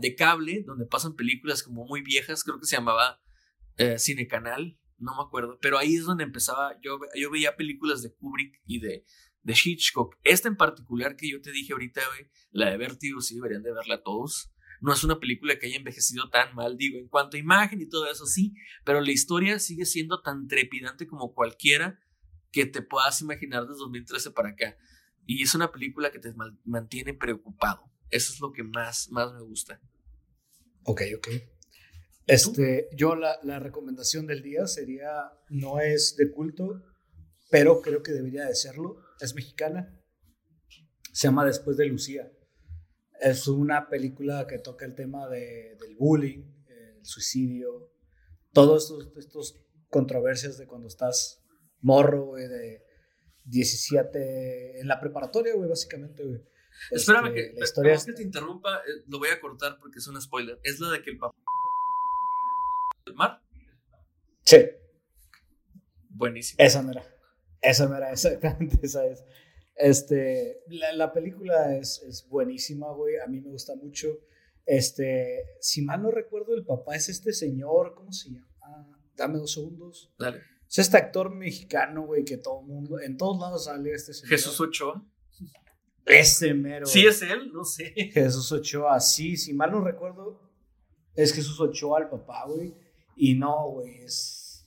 [0.00, 3.22] de cable, donde pasan películas como muy viejas, creo que se llamaba
[3.76, 8.02] eh, Cine Canal, no me acuerdo, pero ahí es donde empezaba, yo, yo veía películas
[8.02, 9.04] de Kubrick y de,
[9.42, 10.16] de Hitchcock.
[10.24, 12.02] Esta en particular que yo te dije ahorita,
[12.50, 14.52] la de Vertigo, sí deberían de verla todos.
[14.80, 17.88] No es una película que haya envejecido tan mal, digo, en cuanto a imagen y
[17.88, 18.54] todo eso, sí,
[18.84, 22.00] pero la historia sigue siendo tan trepidante como cualquiera
[22.50, 24.76] que te puedas imaginar desde 2013 para acá.
[25.26, 26.32] Y es una película que te
[26.64, 27.82] mantiene preocupado.
[28.10, 29.80] Eso es lo que más, más me gusta.
[30.84, 31.28] Ok, ok.
[32.26, 35.10] Este, yo la, la, recomendación del día sería,
[35.48, 36.82] no es de culto,
[37.50, 38.98] pero creo que debería de serlo.
[39.20, 40.00] Es mexicana.
[41.12, 42.30] Se llama Después de Lucía.
[43.20, 47.92] Es una película que toca el tema de, del bullying, el suicidio,
[48.52, 51.42] todos estos, estos controversias de cuando estás
[51.80, 52.84] morro, güey, de
[53.44, 56.40] 17, en la preparatoria, güey, básicamente, güey.
[56.90, 58.04] Espérame este, que, la historia es...
[58.04, 60.58] que te interrumpa, eh, lo voy a cortar porque es un spoiler.
[60.62, 61.36] ¿Es la de que el papá...
[63.06, 63.42] ¿El mar?
[64.44, 64.58] Sí.
[66.08, 66.56] Buenísimo.
[66.58, 67.04] Esa no era.
[67.60, 69.24] Esa no era, exactamente esa es.
[69.80, 73.16] Este, la, la película es, es, buenísima, güey.
[73.16, 74.18] A mí me gusta mucho.
[74.66, 78.46] Este, si mal no recuerdo, el papá es este señor, ¿cómo se llama?
[79.16, 80.12] dame dos segundos.
[80.18, 80.40] Dale.
[80.68, 84.30] Es este actor mexicano, güey, que todo mundo, en todos lados sale este señor.
[84.30, 85.04] Jesús Ochoa.
[86.06, 86.86] Ese mero.
[86.86, 87.50] ¿Sí es él?
[87.52, 87.92] No sé.
[88.12, 90.40] Jesús Ochoa, sí, si mal no recuerdo,
[91.14, 92.74] es Jesús Ochoa el papá, güey.
[93.16, 94.66] Y no, güey, es.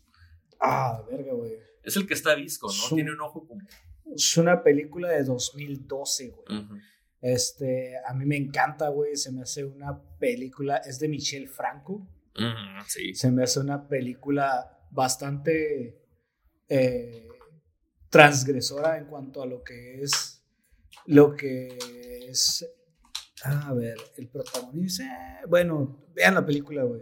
[0.59, 1.53] Ah, verga, güey.
[1.83, 2.95] Es el que está disco, ¿no?
[2.95, 3.61] Tiene un ojo como.
[4.15, 6.67] Es una película de 2012, güey.
[7.21, 9.15] Este, a mí me encanta, güey.
[9.15, 10.77] Se me hace una película.
[10.77, 12.07] Es de Michel Franco.
[12.87, 13.13] sí.
[13.13, 16.03] Se me hace una película bastante
[16.67, 17.27] eh,
[18.09, 20.43] transgresora en cuanto a lo que es
[21.05, 21.77] lo que
[22.29, 22.65] es.
[23.43, 25.41] A ver, el protagonista.
[25.47, 27.01] Bueno, vean la película, güey.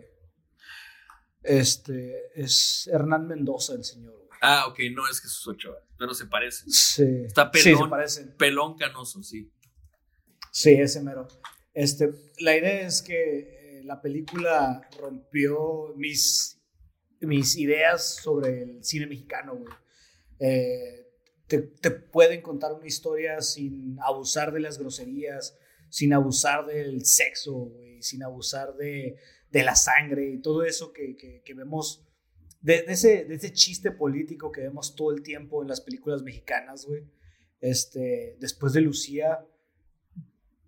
[1.43, 4.29] Este es Hernán Mendoza, el señor, güey.
[4.41, 6.67] Ah, ok, no es Jesús Ochoa, pero se parece.
[6.67, 7.03] Sí.
[7.27, 9.53] Está pelón, sí, pelón canoso, sí.
[10.51, 11.27] Sí, ese mero.
[11.75, 16.59] Este, la idea es que eh, la película rompió mis,
[17.19, 19.71] mis ideas sobre el cine mexicano, güey.
[20.39, 21.07] Eh,
[21.45, 25.55] te, pueden contar una historia sin abusar de las groserías,
[25.89, 29.17] sin abusar del sexo, sin abusar de,
[29.51, 32.03] la sangre y todo eso que, vemos,
[32.61, 36.85] de, ese, de ese chiste político que vemos todo el tiempo en las películas mexicanas,
[36.85, 37.03] güey.
[37.59, 39.45] Este, después de Lucía,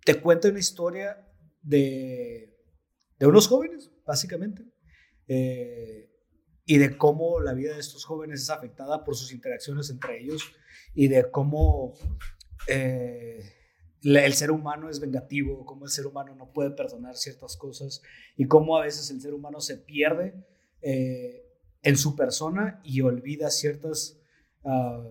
[0.04, 1.26] te cuenta una historia
[1.62, 2.56] de,
[3.18, 4.64] de unos jóvenes, básicamente,
[5.28, 6.10] eh,
[6.66, 10.42] y de cómo la vida de estos jóvenes es afectada por sus interacciones entre ellos
[10.94, 11.94] y de cómo
[12.68, 13.52] eh,
[14.02, 18.02] el ser humano es vengativo, cómo el ser humano no puede perdonar ciertas cosas
[18.36, 20.34] y cómo a veces el ser humano se pierde
[20.82, 21.43] eh,
[21.84, 24.18] en su persona y olvida ciertas,
[24.64, 25.08] ah,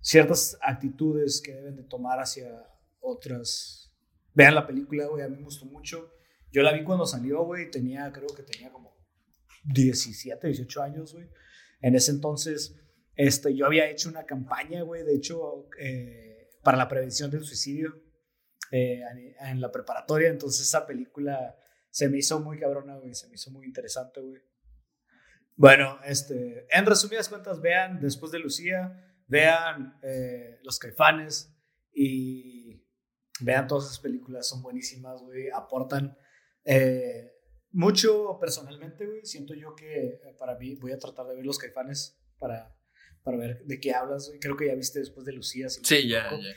[0.00, 2.48] ciertas actitudes que deben de tomar hacia
[3.00, 3.92] otras.
[4.32, 6.14] Vean la película, güey, a mí me gustó mucho.
[6.50, 8.96] Yo la vi cuando salió, güey, tenía, creo que tenía como
[9.64, 11.28] 17, 18 años, güey.
[11.80, 12.76] En ese entonces,
[13.16, 18.00] este, yo había hecho una campaña, güey, de hecho, eh, para la prevención del suicidio
[18.70, 19.02] eh,
[19.40, 20.28] en la preparatoria.
[20.28, 21.56] Entonces esa película
[21.90, 23.14] se me hizo muy cabrona, güey.
[23.14, 24.40] Se me hizo muy interesante, güey.
[25.58, 31.52] Bueno, este, en resumidas cuentas, vean después de Lucía, vean eh, Los Caifanes
[31.92, 32.80] y
[33.40, 34.48] vean todas esas películas.
[34.48, 35.50] Son buenísimas, güey.
[35.52, 36.16] Aportan
[36.64, 37.32] eh,
[37.72, 39.26] mucho personalmente, güey.
[39.26, 42.72] Siento yo que para mí voy a tratar de ver Los Caifanes para,
[43.24, 44.38] para ver de qué hablas, güey.
[44.38, 45.68] Creo que ya viste después de Lucía.
[45.68, 46.56] sí, ya, ya.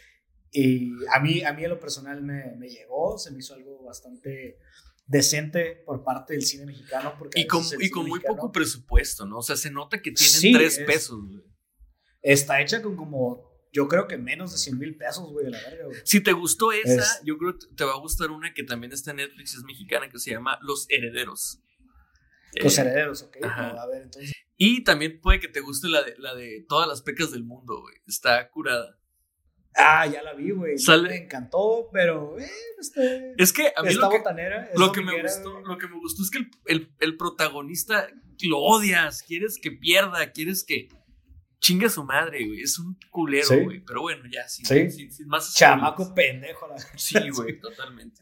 [0.51, 3.83] Y a mí, a mí en lo personal me, me llegó, se me hizo algo
[3.83, 4.59] bastante
[5.05, 7.15] decente por parte del cine mexicano.
[7.17, 9.39] Porque y con, y con muy poco presupuesto, ¿no?
[9.39, 11.43] O sea, se nota que tienen tres pesos, güey.
[12.21, 15.59] Está hecha con como, yo creo que menos de 100 mil pesos, güey, de la
[15.59, 15.99] verga, güey.
[16.03, 19.11] Si te gustó esa, yo creo que te va a gustar una que también está
[19.11, 21.63] en Netflix, es mexicana, que se llama Los Herederos.
[22.53, 23.37] Los eh, Herederos, ok.
[23.43, 24.33] A ver, entonces.
[24.57, 27.81] Y también puede que te guste la de, la de Todas las pecas del mundo,
[27.81, 27.95] güey.
[28.05, 29.00] Está curada.
[29.76, 30.76] Ah, ya la vi, güey.
[31.03, 32.49] Me encantó, pero eh,
[32.80, 35.97] este, es que a mí lo que, botanera, lo, que me gustó, lo que me
[35.97, 38.07] gustó es que el, el, protagonista
[38.43, 40.89] lo odias, quieres que pierda, quieres que
[41.59, 42.61] chingue a su madre, güey.
[42.61, 43.80] Es un culero, güey.
[43.86, 45.53] Pero bueno, ya, sin, sin, más.
[45.55, 48.22] Chamaco pendejo, la Sí, güey, totalmente.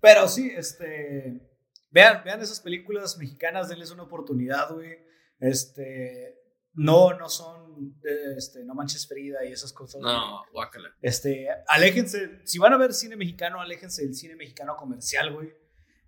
[0.00, 1.48] Pero sí, este.
[1.90, 4.98] Vean, vean esas películas mexicanas, denles una oportunidad, güey.
[5.40, 6.41] Este
[6.74, 7.96] no, no son,
[8.36, 10.00] este, no manches Frida y esas cosas.
[10.00, 10.94] No, guácala.
[11.00, 15.52] Este, aléjense, si van a ver cine mexicano, aléjense del cine mexicano comercial, güey.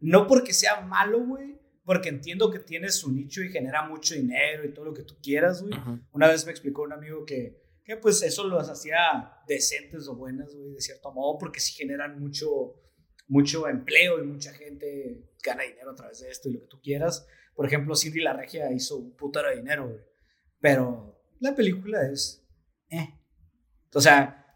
[0.01, 4.65] No porque sea malo, güey, porque entiendo que tiene su nicho y genera mucho dinero
[4.65, 5.75] y todo lo que tú quieras, güey.
[6.12, 10.55] Una vez me explicó un amigo que, que pues eso los hacía decentes o buenas,
[10.55, 12.83] güey, de cierto modo, porque sí generan mucho,
[13.29, 16.81] mucho empleo y mucha gente gana dinero a través de esto y lo que tú
[16.81, 17.27] quieras.
[17.55, 20.14] Por ejemplo, Cindy La Regia hizo un putero de dinero, güey.
[20.65, 22.43] Pero la película es.
[22.89, 23.21] Eh.
[23.93, 24.47] O sea,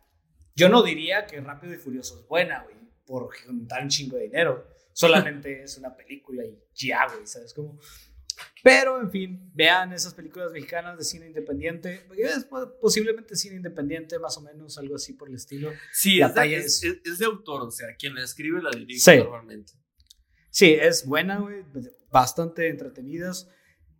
[0.56, 4.22] yo no diría que Rápido y Furioso es buena, güey, por juntar un chingo de
[4.22, 4.66] dinero.
[4.94, 7.78] Solamente es una película y ya, güey, ¿sabes cómo?
[8.64, 12.06] Pero, en fin, vean esas películas mexicanas de cine independiente.
[12.16, 12.48] Es
[12.80, 15.70] posiblemente cine independiente, más o menos, algo así por el estilo.
[15.92, 16.56] Sí, es de,
[17.04, 19.74] es, de, autor, o sea, quien la escribe la dirige normalmente.
[20.48, 21.66] Sí, es buena, güey,
[22.10, 23.46] bastante entretenidas.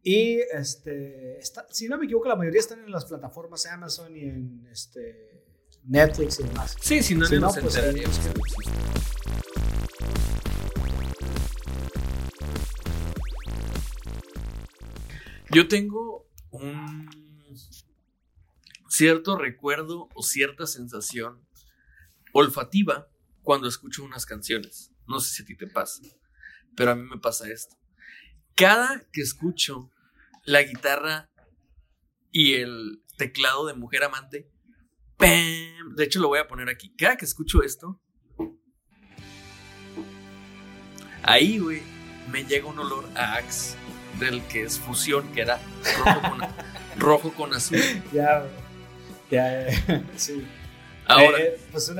[0.03, 1.41] Y este,
[1.71, 5.45] si no me equivoco, la mayoría están en las plataformas Amazon y en este,
[5.85, 6.77] Netflix y demás.
[6.81, 7.79] Sí, si no, si no pues,
[15.51, 17.09] Yo tengo un
[18.89, 21.45] cierto recuerdo o cierta sensación
[22.33, 23.09] olfativa
[23.43, 24.93] cuando escucho unas canciones.
[25.07, 26.03] No sé si a ti te pasa,
[26.77, 27.79] pero a mí me pasa esto
[28.59, 29.89] cada que escucho
[30.45, 31.31] la guitarra
[32.33, 34.51] y el teclado de Mujer Amante,
[35.21, 38.03] de hecho lo voy a poner aquí, cada que escucho esto,
[41.23, 41.83] ahí, güey,
[42.33, 43.77] me llega un olor a Axe
[44.19, 45.61] del que es fusión, que era
[46.97, 47.79] rojo con, azul.
[48.13, 48.45] Ya,
[49.31, 49.69] ya,
[50.17, 50.45] sí.
[51.07, 51.93] Ahora, eh, pues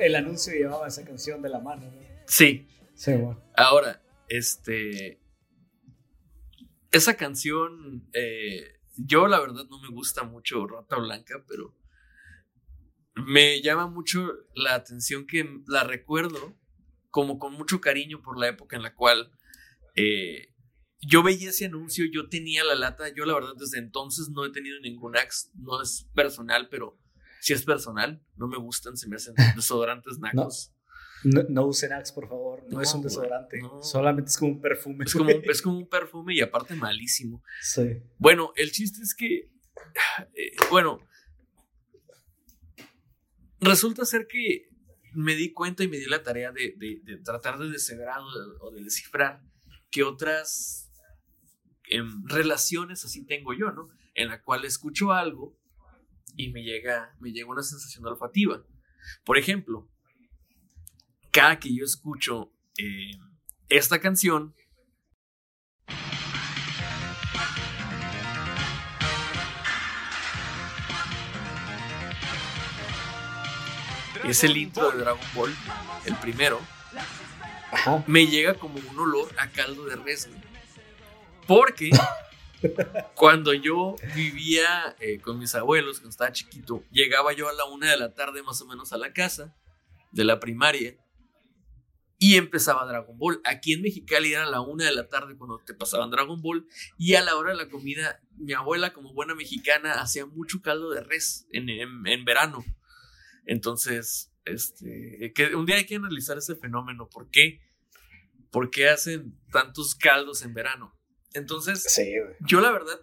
[0.00, 1.98] el anuncio llevaba esa canción de la mano, ¿no?
[2.26, 2.68] Sí.
[2.94, 3.42] Sí, bueno.
[3.56, 5.23] Ahora, este,
[6.94, 11.76] esa canción, eh, yo la verdad no me gusta mucho Rata Blanca, pero
[13.16, 16.56] me llama mucho la atención que la recuerdo
[17.10, 19.32] como con mucho cariño por la época en la cual
[19.96, 20.54] eh,
[21.00, 24.50] yo veía ese anuncio, yo tenía la lata, yo la verdad desde entonces no he
[24.52, 26.98] tenido ningún axe, no es personal, pero
[27.40, 30.73] si es personal, no me gustan, se me hacen desodorantes nacos.
[31.24, 32.64] No, usen Axe, por favor.
[32.68, 33.60] No, es un desodorante.
[33.80, 35.04] Solamente es como un perfume.
[35.04, 37.42] Es como, es como, un perfume y aparte malísimo.
[37.60, 38.02] Sí.
[38.18, 39.50] Bueno, el chiste es que.
[40.34, 41.00] Eh, bueno.
[43.60, 44.68] Resulta ser que
[45.14, 46.76] me di cuenta y me di la tarea de,
[47.24, 48.20] tratar de descifrar
[48.60, 49.42] o de descifrar
[49.90, 50.90] qué otras
[51.88, 53.88] em, relaciones así tengo yo, ¿no?
[54.14, 55.56] En la cual escucho algo
[56.36, 58.64] y me llega, me llega una sensación olfativa.
[59.24, 59.88] Por ejemplo,
[61.34, 63.10] cada que yo escucho eh,
[63.68, 64.54] esta canción,
[74.22, 75.52] es el intro de Dragon Ball,
[76.06, 76.60] el primero,
[77.72, 78.04] Ajá.
[78.06, 80.30] me llega como un olor a caldo de res.
[81.48, 81.90] Porque
[83.16, 87.90] cuando yo vivía eh, con mis abuelos, cuando estaba chiquito, llegaba yo a la una
[87.90, 89.52] de la tarde más o menos a la casa
[90.12, 90.96] de la primaria
[92.32, 93.40] y empezaba Dragon Ball.
[93.44, 96.66] Aquí en Mexicali era la una de la tarde cuando te pasaban Dragon Ball
[96.96, 100.90] y a la hora de la comida, mi abuela como buena mexicana hacía mucho caldo
[100.90, 102.64] de res en, en- en verano.
[103.46, 107.08] Entonces, este, que un día hay que analizar ese fenómeno.
[107.10, 107.60] ¿Por qué?
[108.50, 110.98] ¿Por qué hacen tantos caldos en verano?
[111.34, 112.12] Entonces, Sí,
[112.46, 113.00] yo la verdad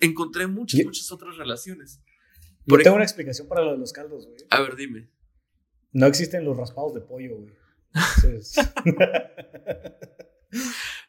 [0.00, 2.00] encontré muchas, Yo- muchas otras relaciones.
[2.66, 4.38] Yo tengo una explicación para lo de los caldos, güey.
[4.50, 5.10] A ver, dime.
[5.94, 7.54] No existen los raspados de pollo, güey.
[7.94, 8.54] Entonces,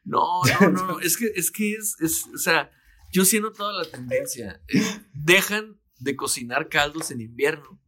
[0.03, 2.71] No, no, no, es que es, que es, es- o sea,
[3.11, 4.61] yo sí he notado la tendencia.
[4.67, 4.81] Eh,
[5.13, 7.79] Dejan de cocinar caldos en invierno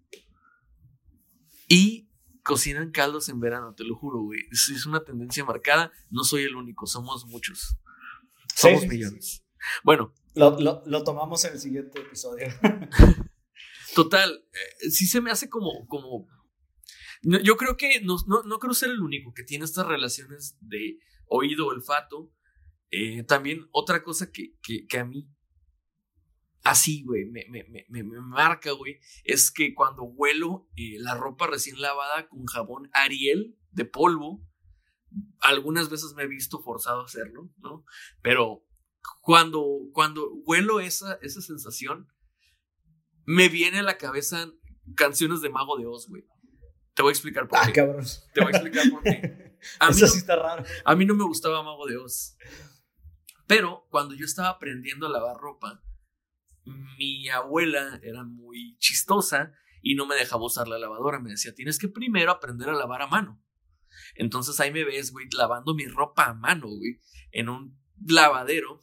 [1.68, 2.10] y
[2.44, 4.40] cocinan caldos en verano, te lo juro, güey.
[4.52, 5.92] Es, es una tendencia marcada.
[6.10, 7.78] No soy el único, somos muchos.
[8.56, 9.44] Sí, Somos sí, sí, millones.
[9.84, 12.48] Bueno, lo, lo- lo tomamos en el siguiente episodio.
[13.96, 16.28] Total, eh, sí se me hace como, como,
[17.24, 20.58] no, yo creo que no, no, no creo ser el único que tiene estas relaciones
[20.62, 22.32] de oído, olfato.
[22.90, 25.30] Eh, también otra cosa que, que, que a mí,
[26.64, 31.48] así, güey, me, me, me, me- marca, güey, es que cuando huelo eh, la ropa
[31.48, 34.44] recién lavada con jabón Ariel de polvo,
[35.40, 37.84] algunas veces me he visto forzado a hacerlo, ¿no?
[38.22, 38.64] Pero
[39.22, 42.08] cuando, cuando huelo esa, esa sensación,
[43.26, 44.50] me viene a la cabeza
[44.96, 46.24] canciones de Mago de Oz, güey.
[46.98, 47.74] Te voy a explicar por Ah, qué.
[47.74, 48.04] cabrón.
[48.34, 49.56] Te voy a explicar por qué.
[49.80, 50.64] A Eso no, sí está raro.
[50.84, 52.36] a mí no me gustaba Mago de Oz.
[53.46, 55.84] Pero cuando yo estaba aprendiendo a lavar ropa,
[56.98, 61.20] mi abuela era muy chistosa y no me dejaba usar la lavadora.
[61.20, 63.40] Me decía, tienes que primero aprender a lavar a mano.
[64.16, 67.00] Entonces ahí me ves, güey, lavando mi ropa a mano, güey,
[67.32, 68.82] en un lavadero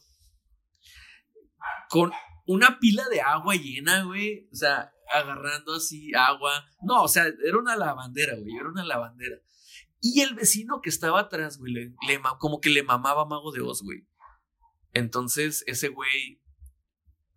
[1.89, 2.11] con
[2.45, 4.47] una pila de agua llena, güey.
[4.51, 6.65] O sea, agarrando así agua.
[6.81, 9.37] No, o sea, era una lavandera, güey, era una lavandera.
[10.01, 11.93] Y el vecino que estaba atrás, güey, le,
[12.39, 14.07] como que le mamaba Mago de Oz, güey.
[14.93, 16.41] Entonces, ese güey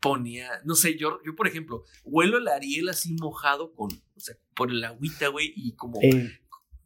[0.00, 4.36] ponía, no sé, yo, yo por ejemplo, huelo el Ariel así mojado con, o sea,
[4.54, 6.38] por el agüita, güey, y como, Eh,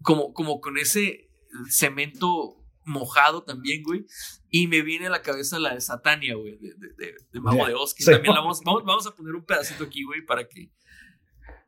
[0.02, 1.30] como, como con ese
[1.68, 4.04] cemento mojado también, güey.
[4.50, 7.66] Y me viene a la cabeza la de Satania, güey, de, de, de- de Mago
[7.66, 8.10] de Oz, que Sí.
[8.10, 10.70] también la vamos, vamos, vamos a poner un pedacito aquí, güey, para que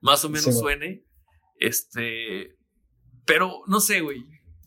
[0.01, 1.05] más o menos Sí, suene.
[1.59, 2.57] Este,
[3.25, 4.25] pero no sé, güey.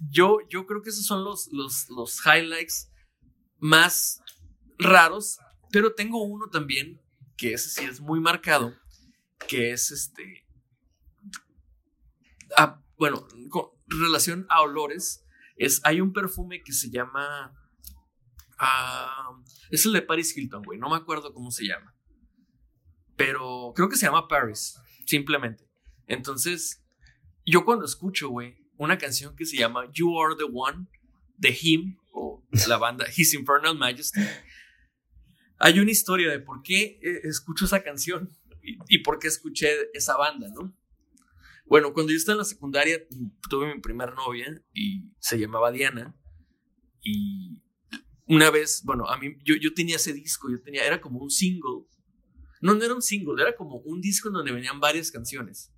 [0.09, 2.91] Yo, yo creo que esos son los, los, los highlights
[3.59, 4.21] más
[4.77, 5.39] raros,
[5.71, 7.01] pero tengo uno también,
[7.35, 8.73] que ese sí es muy marcado,
[9.47, 10.45] que es este...
[12.55, 15.23] ah, bueno, con relación a olores,
[15.57, 17.53] es, hay un perfume que se llama...
[18.59, 19.31] ah,
[19.69, 21.95] es el de Paris Hilton, güey, no me acuerdo cómo se llama.
[23.15, 25.67] Pero creo que se llama Paris, simplemente.
[26.05, 26.85] Entonces,
[27.45, 30.87] yo cuando escucho, güey, una canción que se llama You Are the One
[31.37, 34.21] de Him o la banda His Infernal Majesty,
[35.57, 38.31] hay una historia de por qué eh, escucho esa canción
[38.61, 40.75] y, y por qué escuché esa banda, ¿no?
[41.69, 42.99] Bueno, cuando yo estaba en la secundaria
[43.49, 46.17] tuve mi primer novia y se llamaba Diana
[47.01, 47.61] y
[48.25, 51.29] una vez, bueno, a mí yo, yo tenía ese disco, yo tenía, era como un
[51.29, 51.85] single.
[52.61, 55.71] No, no era un single, era como un disco en donde venían varias canciones.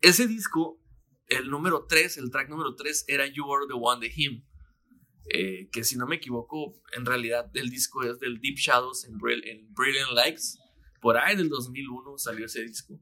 [0.00, 0.80] Ese disco,
[1.26, 4.44] el número 3, el track número 3 era You Are the One de Him.
[5.30, 9.14] Eh, que si no me equivoco, en realidad el disco es del Deep Shadows en,
[9.44, 10.58] en Brilliant Lights.
[11.00, 13.00] Por ahí del 2001 salió ese disco.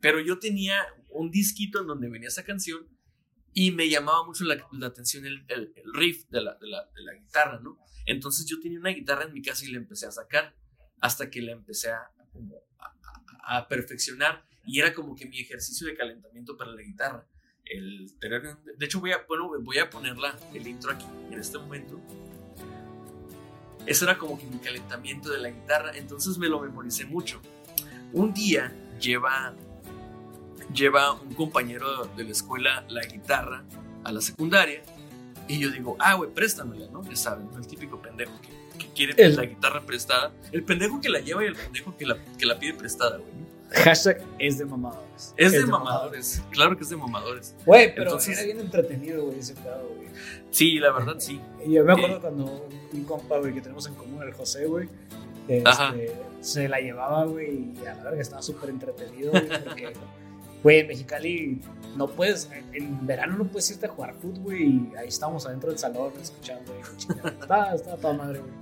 [0.00, 2.86] Pero yo tenía un disquito en donde venía esa canción
[3.52, 6.84] y me llamaba mucho la, la atención el, el- el riff de la, de, la,
[6.94, 7.78] de la guitarra, ¿no?
[8.06, 10.54] Entonces yo tenía una guitarra en mi casa y la empecé a sacar
[11.00, 11.98] hasta que la empecé a,
[12.78, 17.26] a- a- perfeccionar y era como que mi ejercicio de calentamiento para la guitarra.
[17.64, 22.00] El, de hecho voy a, bueno, voy a ponerla, el intro aquí en este momento.
[23.86, 27.40] Eso era como que mi calentamiento de la guitarra, entonces me lo memoricé mucho.
[28.12, 29.56] Un día lleva,
[30.74, 33.64] lleva un compañero de la escuela la guitarra
[34.04, 34.82] a la secundaria
[35.48, 37.02] y yo digo, ah, güey, préstamela, ¿no?
[37.04, 40.32] Ya saben, el típico pendejo que, que quiere El- la guitarra prestada.
[40.52, 43.30] El pendejo que la lleva y el pendejo que la, que la pide prestada, güey.
[43.84, 45.34] hashtag es de mamadores.
[45.36, 47.54] Es, de mamadores, claro que es de mamadores.
[47.66, 50.08] Güey, pero Entonces- era bien entretenido, güey, ese pedo, güey.
[50.50, 51.40] Sí, la verdad sí.
[51.66, 54.88] Y yo me acuerdo cuando un compa, güey, que tenemos en común, el José, güey,
[55.48, 59.92] Este, se la llevaba, güey, y a la verga estaba súper entretenido, güey, porque,
[60.62, 61.60] güey, en Mexicali
[61.96, 65.70] no puedes, en, verano no puedes irte a jugar fútbol, güey, y ahí estamos adentro
[65.70, 68.52] del salón escuchando, güey, está, está toda madre, güey.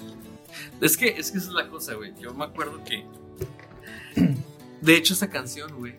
[0.80, 2.14] Es que, es que esa es la cosa, güey.
[2.20, 3.04] Yo me acuerdo que,
[4.80, 5.94] de hecho, esa canción, güey,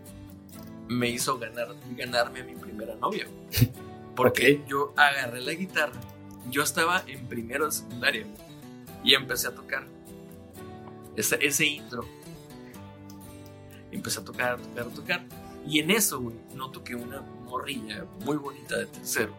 [0.87, 3.71] me hizo ganar, ganarme a mi primera novia, güey.
[4.15, 5.99] Porque yo agarré la guitarra,
[6.49, 8.25] yo estaba en primero de secundaria,
[9.03, 9.85] y empecé a tocar
[11.15, 12.05] ese, ese intro.
[13.91, 15.25] Empecé a tocar, a tocar, a tocar.
[15.69, 19.35] Y en eso, güey, noto que una morrilla muy bonita de tercero,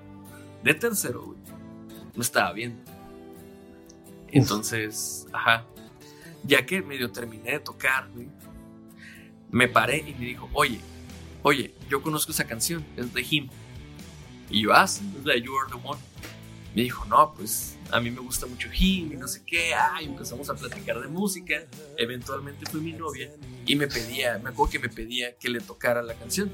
[0.63, 1.39] de tercero, güey,
[2.15, 2.81] me estaba viendo.
[4.29, 5.67] Entonces, ajá,
[6.45, 8.29] ya que medio terminé de tocar, güey,
[9.51, 10.81] me paré y me dijo, oye,
[11.43, 13.49] oye, yo conozco esa canción, es de Him.
[14.51, 15.99] Y yo, ah, es la You Are the One.
[16.75, 19.75] Me dijo, no, pues a mí me gusta mucho Him y no sé qué.
[19.75, 21.65] Ay, empezamos a platicar de música.
[21.97, 23.31] Eventualmente fue mi novia
[23.67, 26.51] y me pedía, me acuerdo que me pedía que le tocara la canción.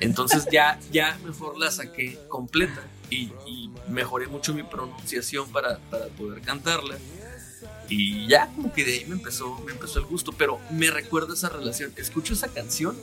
[0.00, 3.30] Entonces ya, ya mejor la saqué completa y,
[3.88, 6.96] mejoré mucho mi pronunciación para, para, poder cantarla.
[7.88, 11.34] Y ya como que de ahí me empezó, me empezó el gusto, pero me recuerda
[11.34, 11.92] esa relación.
[11.96, 12.96] Escucho esa canción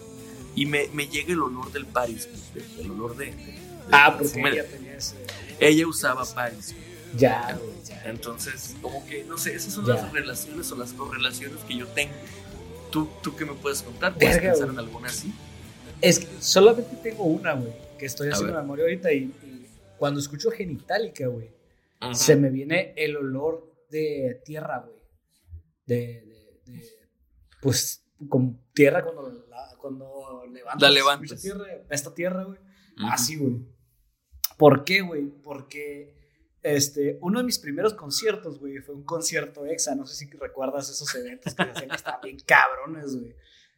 [0.56, 2.30] y me, me llega el olor del Paris,
[2.80, 3.34] el olor de...
[3.92, 4.42] ah, porque
[5.60, 6.76] ella usaba Paris.
[7.16, 7.58] Ya,
[8.06, 12.14] Entonces, como que, no sé, esas son las relaciones o las correlaciones que yo tengo.
[12.92, 14.14] ¿Tú, tú qué me puedes contar?
[14.14, 15.34] ¿Puedes pensar en alguna así?
[16.02, 19.34] Es que solamente tengo una, güey, que estoy haciendo memoria ahorita y,
[19.98, 21.50] cuando escucho genitálica, güey,
[22.14, 25.02] se me viene el olor de tierra, güey.
[25.86, 26.24] De,
[26.66, 27.00] de,
[27.62, 29.46] pues, con tierra cuando,
[29.80, 30.92] cuando levantas.
[30.92, 32.60] La Tierra, esta tierra, güey.
[32.98, 33.66] Así, güey.
[34.58, 35.28] ¿Por qué, güey?
[35.44, 36.18] Porque
[36.64, 39.96] este, uno de mis primeros conciertos, güey, fue un concierto exa.
[39.96, 43.36] No sé si recuerdas esos eventos que hacían que estaban bien cabrones, güey.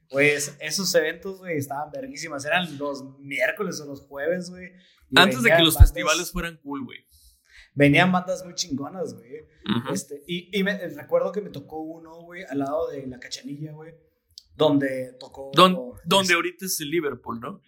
[0.09, 2.43] Pues esos eventos, güey, estaban verguísimas.
[2.45, 4.71] Eran los miércoles o los jueves, güey.
[5.15, 7.05] Antes de que los festivales fueran cool, güey.
[7.75, 9.45] Venían bandas muy chingonas, güey.
[9.93, 13.71] este, y, y me, recuerdo que me tocó uno, güey, al lado de la cachanilla,
[13.73, 13.93] güey.
[14.55, 15.51] Donde tocó.
[15.53, 17.61] donde ahorita es el Liverpool, ¿no?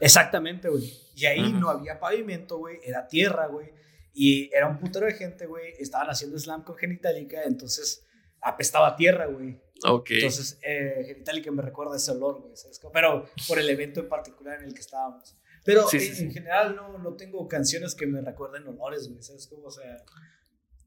[0.00, 0.92] Exactamente, güey.
[1.14, 2.78] Y ahí no había pavimento, güey.
[2.82, 3.72] Era tierra, güey.
[4.14, 5.72] Y era un putero de gente, güey.
[5.78, 8.06] Estaban haciendo slam con Genitalica, entonces
[8.40, 9.60] apestaba tierra, güey.
[9.84, 10.10] Ok.
[10.10, 12.54] Entonces, eh, Genitalica me recuerda ese olor, güey.
[12.92, 15.36] Pero por el evento en particular en el que estábamos.
[15.64, 19.22] Pero en, general no, no tengo canciones que me recuerden olores, güey.
[19.22, 19.68] ¿Sabes cómo?
[19.68, 19.96] O sea,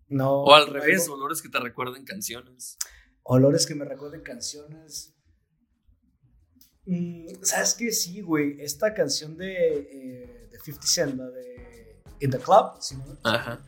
[0.09, 0.43] no.
[0.43, 2.77] O al revés, olores que te recuerden canciones.
[3.23, 5.14] Olores que me recuerden canciones.
[6.86, 7.91] Mm, ¿Sabes qué?
[7.91, 8.61] Sí, güey.
[8.61, 12.79] Esta canción de, eh, de 50 Cent, de In the Club,
[13.23, 13.61] Ajá.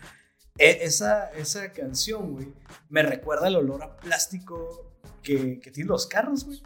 [0.58, 2.54] E, esa, esa canción, güey,
[2.90, 6.62] me recuerda el olor a plástico que, que tienen los carros, güey.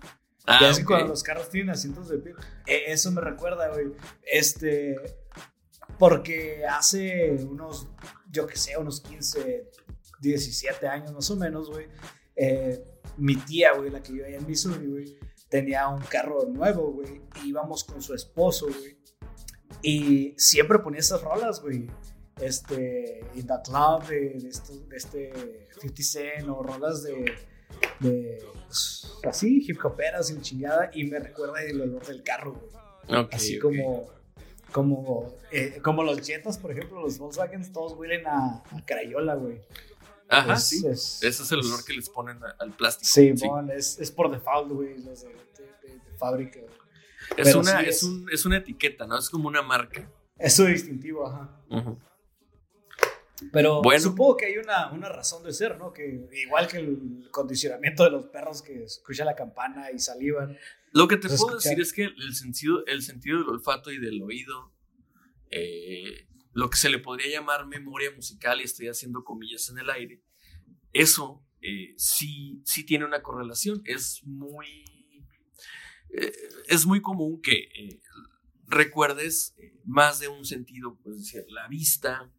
[0.48, 2.36] Ah, cuando los carros tienen asientos de piel.
[2.66, 3.94] E, eso me recuerda, güey.
[4.24, 4.96] Este.
[6.00, 7.88] Porque hace unos,
[8.30, 9.70] yo que sé, unos 15,
[10.20, 11.88] 17 años más o menos, güey.
[12.36, 12.84] Eh,
[13.18, 15.20] mi tía, güey, la que yo en Missouri, güey,
[15.52, 17.22] tenía un carro nuevo, güey.
[17.46, 18.98] íbamos con su esposo, güey.
[19.84, 21.88] Y siempre ponía esas rolas, güey.
[22.40, 24.50] Este, In That Love de, de,
[24.96, 27.36] este 50 Cent o rolas de,
[28.00, 30.90] de pues, así, hip hoperas y chingada.
[30.94, 33.28] Y me recuerda el olor del carro, güey.
[33.32, 34.08] así como,
[34.72, 39.60] como, eh, como los Jetas, por ejemplo, los Volkswagen, todos huelen a, a Crayola, güey.
[40.32, 40.82] Ajá, sí.
[40.88, 43.08] Ese es el olor que les ponen al plástico.
[43.08, 43.48] Sí, sí.
[43.76, 46.60] es, es, por default, güey, los de, de, de fábrica.
[47.36, 49.18] Es una, es, un, es, una etiqueta, ¿no?
[49.18, 50.10] Es como una marca.
[50.38, 51.62] Es su distintivo, ajá.
[53.52, 54.00] Pero bueno.
[54.00, 55.92] supongo que hay una, una, razón de ser, ¿no?
[55.92, 60.58] Que igual que el condicionamiento de los perros que escuchan la campana y salivan.
[60.94, 64.00] Lo que te pues, puedo decir es que el sentido, el sentido del olfato y
[64.00, 64.72] del oído,
[65.50, 69.90] eh, lo que se le podría llamar memoria musical, y estoy haciendo comillas en el
[69.90, 70.24] aire,
[70.94, 73.82] eso eh, sí, sí tiene una correlación.
[73.86, 74.86] Es muy
[76.10, 76.34] eh,
[76.68, 78.02] es muy común que eh,
[78.66, 79.56] recuerdes
[79.86, 82.32] más de un sentido, pues decir, la vista,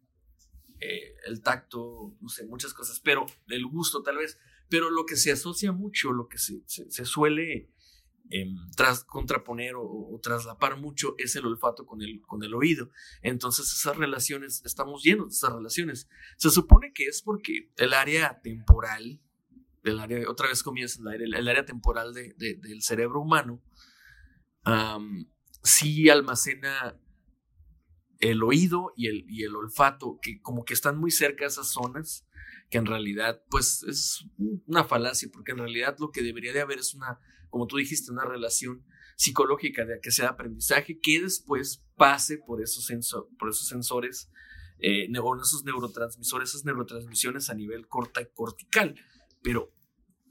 [1.25, 4.37] el tacto, no sé, muchas cosas, pero el gusto tal vez,
[4.67, 7.72] pero lo que se asocia mucho, lo que se, se, suele
[8.29, 12.89] em, tras, contraponer o, traslapar mucho es el olfato con el, con el oído.
[13.21, 16.09] Entonces esas relaciones, estamos llenos de esas relaciones.
[16.37, 19.21] Se supone que es porque el área temporal,
[19.99, 23.61] área, otra vez comienza el, área, temporal de, del cerebro humano,
[25.63, 26.97] sí almacena
[28.19, 32.25] el oído y el, y el olfato, que como que están muy cerca esas zonas,
[32.69, 34.25] que en realidad, pues, es
[34.65, 37.19] una falacia, porque en realidad lo que debería de haber es una,
[37.53, 38.83] como tú dijiste, una relación
[39.15, 42.91] psicológica de que sea aprendizaje que después pase por esos,
[43.37, 44.31] por esos sensores,
[44.79, 48.95] eh, esos neurotransmisores, esas neurotransmisiones a nivel corta cortical.
[49.43, 49.71] Pero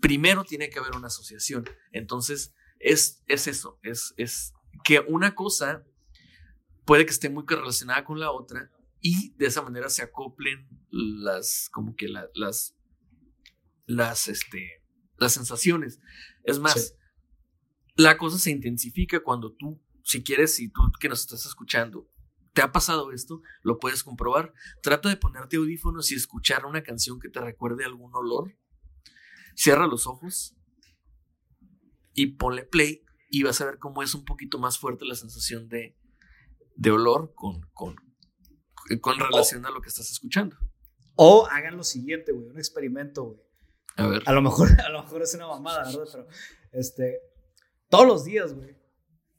[0.00, 1.64] primero tiene que haber una asociación.
[1.92, 5.86] Entonces, es, es eso, es, es que una cosa
[6.84, 8.68] puede que esté muy relacionada con la otra
[9.00, 12.74] y de esa manera se acoplen las, como que las,
[13.86, 14.82] las, este,
[15.18, 16.00] las sensaciones.
[16.42, 16.96] Es más,
[17.94, 22.09] la cosa se intensifica cuando tú, si quieres, si tú que nos estás escuchando,
[22.52, 24.52] te ha pasado esto, lo puedes comprobar.
[24.82, 28.56] Trata de ponerte audífonos y escuchar una canción que te recuerde algún olor.
[29.55, 30.56] Cierra los ojos
[32.14, 35.69] y ponle play y vas a ver cómo es un poquito más fuerte la sensación
[35.69, 35.97] de,
[36.77, 37.97] de olor con, con,
[39.01, 40.56] con relación a lo que estás escuchando.
[41.14, 43.40] O hagan lo siguiente, güey, un experimento, güey.
[43.97, 44.23] A ver.
[44.27, 46.05] A lo mejor, a lo mejor es una mamada, ¿verdad?
[46.10, 46.27] Pero,
[46.73, 47.19] este,
[47.93, 48.74] todos los días, güey,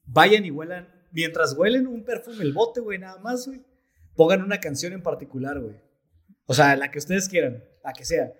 [0.05, 3.65] vayan y huelan, mientras huelen un perfume, el bote, güey, nada más, güey,
[4.15, 5.81] pongan una canción en particular, güey.
[6.45, 8.31] O sea, la que ustedes quieran, la que sea.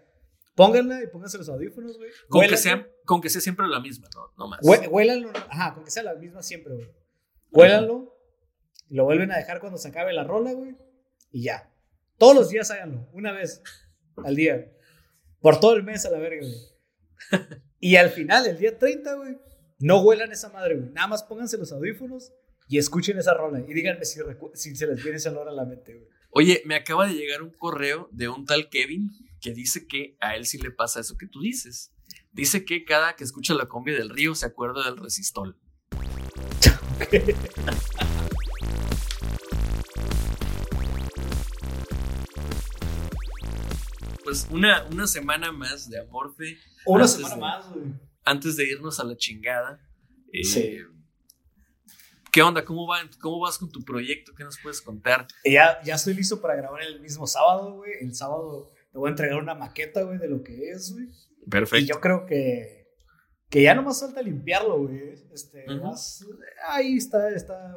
[0.53, 2.11] Pónganla y pónganse los audífonos, güey.
[2.29, 4.59] Con que, sea, con que sea siempre la misma, no, no más.
[4.61, 6.91] Huélanlo, ajá, con que sea la misma siempre, güey.
[7.49, 8.15] Huélanlo
[8.91, 10.77] y lo vuelven a dejar cuando se acabe la rola, güey.
[11.31, 11.73] Y ya.
[12.19, 13.63] Todos los días háganlo, una vez
[14.23, 14.71] al día.
[15.41, 17.47] Por todo el mes a la verga, güey.
[17.79, 19.37] Y al final, el día 30, güey,
[19.79, 20.91] no huelan esa madre, güey.
[20.91, 22.31] Nada más pónganse los audífonos
[22.67, 23.63] y escuchen esa rola.
[23.67, 24.19] Y díganme si,
[24.53, 26.07] si se les viene esa rola a la mente, güey.
[26.31, 30.35] Oye, me acaba de llegar un correo de un tal Kevin que dice que a
[30.35, 31.93] él sí le pasa eso que tú dices.
[32.31, 35.59] Dice que cada que escucha la cumbia del río se acuerda del resistol.
[44.23, 46.57] pues una, una semana más de Amorfe.
[46.85, 47.93] Una semana más, güey
[48.23, 49.79] antes de irnos a la chingada.
[50.31, 50.77] Eh, sí.
[52.31, 52.65] ¿Qué onda?
[52.65, 54.33] ¿Cómo, va, ¿Cómo vas con tu proyecto?
[54.35, 55.27] ¿Qué nos puedes contar?
[55.45, 57.91] Ya, ya estoy listo para grabar el mismo sábado, güey.
[58.01, 61.09] El sábado te voy a entregar una maqueta, güey, de lo que es, güey.
[61.47, 61.85] Perfecto.
[61.85, 62.87] Y yo creo que,
[63.49, 65.13] que ya no más falta limpiarlo, güey.
[65.31, 65.65] Este,
[66.67, 67.75] ahí está, está.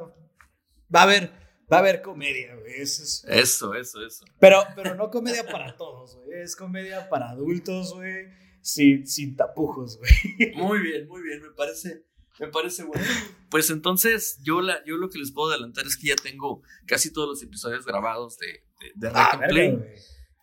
[0.93, 1.29] Va a haber,
[1.71, 2.81] va a haber comedia, güey.
[2.81, 4.25] Eso, eso, eso, eso.
[4.39, 6.41] Pero, pero no comedia para todos, güey.
[6.41, 10.51] Es comedia para adultos, güey sin, sin tapujos, güey.
[10.55, 12.05] Muy bien, muy bien, me parece,
[12.37, 13.05] me parece bueno.
[13.49, 17.13] Pues entonces, yo, la, yo lo que les puedo adelantar es que ya tengo casi
[17.13, 18.65] todos los episodios grabados de,
[18.95, 19.79] de, ah, Play.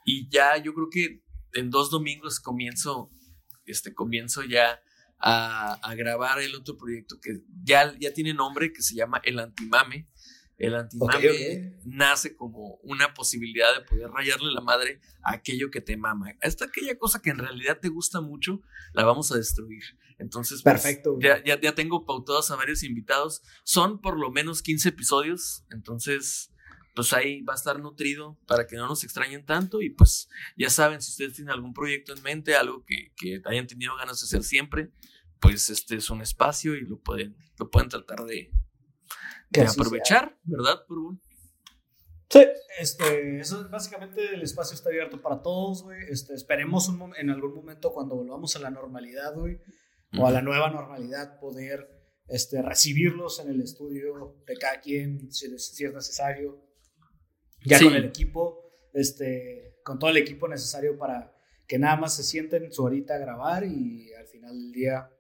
[0.07, 1.23] y ya yo creo que
[1.53, 3.11] en dos domingos comienzo,
[3.67, 4.81] este, comienzo ya
[5.19, 9.39] a, a, grabar el otro proyecto que ya, ya tiene nombre, que se llama El
[9.39, 10.09] Antimame.
[10.57, 15.97] El antimame nace como una posibilidad de poder rayarle la madre a aquello que te
[15.97, 16.33] mama.
[16.43, 18.61] Hasta aquella cosa que en realidad te gusta mucho,
[18.93, 19.83] la vamos a destruir.
[20.19, 21.19] Entonces, pues, perfecto.
[21.21, 23.43] ya, ya, tengo pautados a varios invitados.
[23.65, 25.65] Son por lo menos 15 episodios.
[25.71, 26.53] Entonces,
[26.95, 29.83] pues ahí va a estar nutrido para que no nos extrañen tanto.
[29.83, 33.67] Y pues ya saben, si ustedes tienen algún proyecto en mente, algo que, que hayan
[33.67, 34.93] tenido ganas de hacer siempre,
[35.41, 38.53] pues este es un espacio y lo pueden, lo pueden tratar de,
[39.55, 41.21] que aprovechar, ¿verdad, Purgun?
[42.29, 42.45] Sí,
[42.79, 45.99] este, eso básicamente el espacio está abierto para todos, güey.
[46.11, 49.61] Este, esperemos en algún momento cuando volvamos a la normalidad, güey,
[50.19, 51.89] o a la nueva normalidad, poder
[52.27, 56.61] este, recibirlos en el estudio de cada quien, si, es necesario,
[57.65, 58.59] ya con el equipo,
[58.93, 61.33] este, con todo el equipo necesario para
[61.67, 65.11] que nada más se sienten su horita a grabar y al final del día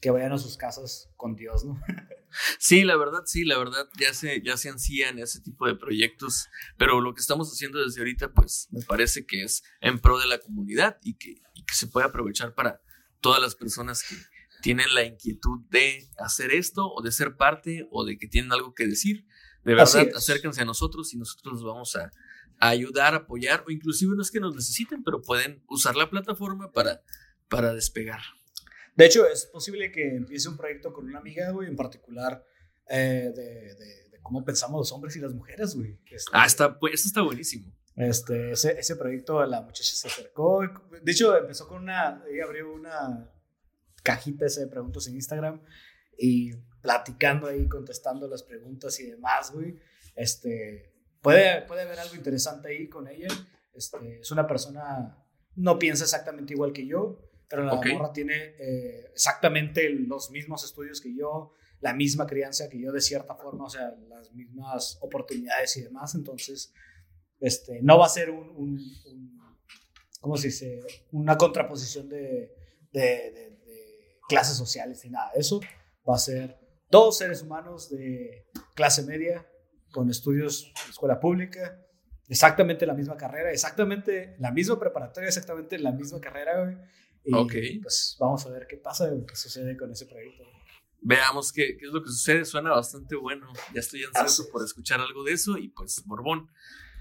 [0.00, 1.80] que vayan a sus casas con Dios, ¿no?
[2.58, 6.48] Sí, la verdad, sí, la verdad, ya se, ya se ansían ese tipo de proyectos,
[6.76, 10.26] pero lo que estamos haciendo desde ahorita, pues me parece que es en pro de
[10.26, 12.80] la comunidad y que, que se puede aprovechar para
[13.20, 14.16] todas las personas que
[14.62, 18.74] tienen la inquietud de hacer esto o de ser parte o de que tienen algo
[18.74, 19.26] que decir.
[19.64, 22.10] De verdad, acérquense a nosotros y nosotros los vamos a,
[22.58, 26.72] a ayudar, apoyar o inclusive no es que nos necesiten, pero pueden usar la plataforma
[26.72, 27.02] para,
[27.48, 28.20] para despegar.
[28.98, 32.44] De hecho, es posible que empiece un proyecto con una amiga, güey, en particular
[32.90, 36.00] eh, de, cómo pensamos los hombres y las mujeres, güey.
[36.10, 37.72] Este, ah, está, pues, eso está buenísimo.
[37.94, 40.62] Este, ese, ese proyecto, la muchacha se acercó.
[41.00, 43.32] De hecho, empezó con una, ella abrió una
[44.02, 45.62] cajita de preguntas en Instagram
[46.18, 49.78] y platicando ahí, contestando las preguntas y demás, güey.
[50.16, 50.92] Este,
[51.22, 53.28] puede, puede haber algo interesante ahí con ella.
[53.72, 59.06] Este, es una persona, no piensa exactamente igual que yo, pero la morra tiene eh,
[59.12, 63.70] exactamente los mismos estudios que yo, la misma crianza que yo de cierta forma, o
[63.70, 66.72] sea, las mismas oportunidades y demás, entonces
[67.40, 68.78] este, no va a ser un,
[70.20, 70.80] ¿cómo se dice?
[71.12, 72.52] Una contraposición de,
[72.92, 75.30] de, de, de clases sociales y nada.
[75.34, 75.60] Eso
[76.08, 76.58] va a ser
[76.90, 79.46] dos seres humanos de clase media
[79.92, 81.80] con estudios de escuela pública,
[82.28, 86.90] exactamente la misma carrera, exactamente la misma preparatoria, exactamente la misma carrera.
[87.30, 87.52] Y Ok.
[87.82, 90.44] pues vamos a ver qué pasa, qué sucede con ese proyecto.
[91.00, 92.44] Veamos qué, qué es lo que sucede.
[92.44, 93.46] Suena bastante bueno.
[93.74, 94.68] Ya estoy ansioso por es.
[94.68, 95.58] escuchar algo de eso.
[95.58, 96.48] Y pues, Borbón,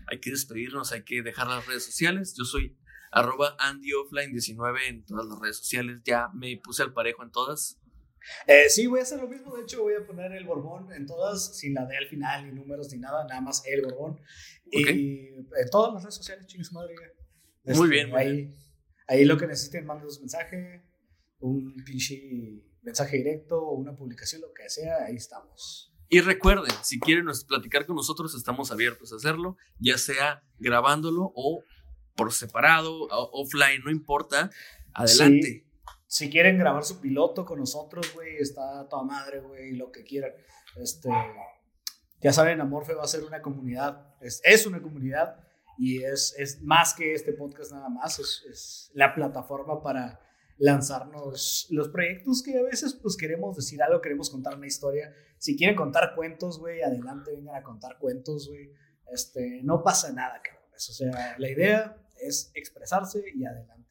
[0.08, 2.36] hay que despedirnos, hay que dejar las redes sociales.
[2.38, 2.78] Yo soy
[3.12, 6.02] arroba AndyOffline19 en todas las redes sociales.
[6.04, 7.80] Ya me puse al parejo en todas.
[8.46, 9.56] Eh, sí, voy a hacer lo mismo.
[9.56, 12.52] De hecho, voy a poner el Borbón en todas, sin la D al final, ni
[12.54, 14.20] números, ni nada, nada más el Borbón.
[14.70, 16.94] Y en todas las redes sociales, chingos madre.
[17.64, 18.56] Muy bien, muy ahí,
[19.08, 20.84] ahí lo que necesiten, mándenos mensaje,
[21.40, 25.94] un pinche mensaje directo o una publicación, lo que sea, ahí estamos.
[26.10, 31.32] Y recuerden, si quieren nos- platicar con nosotros, estamos abiertos a hacerlo, ya sea grabándolo
[31.36, 31.64] o
[32.16, 34.50] por separado, offline, no importa.
[34.94, 35.66] Adelante.
[36.08, 40.32] Si quieren grabar su piloto con nosotros, güey, está toda madre, güey, lo que quieran.
[40.78, 41.10] Este,
[42.22, 45.46] ya saben, Amorfe va a ser una comunidad, es, es una comunidad
[45.78, 50.20] y es, es más que este podcast nada más, es, es la plataforma para
[50.58, 55.14] lanzarnos los proyectos que a veces pues queremos decir algo, queremos contar una historia.
[55.38, 58.72] Si quieren contar cuentos, güey, adelante, vengan a contar cuentos, güey.
[59.12, 60.90] Este, no pasa nada, cabrones.
[60.90, 63.88] O sea, la idea es expresarse y adelante.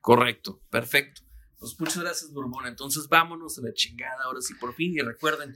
[0.00, 1.22] Correcto, perfecto.
[1.58, 2.66] Pues muchas gracias, Borbón.
[2.66, 4.94] Entonces vámonos a la chingada ahora sí por fin.
[4.94, 5.54] Y recuerden,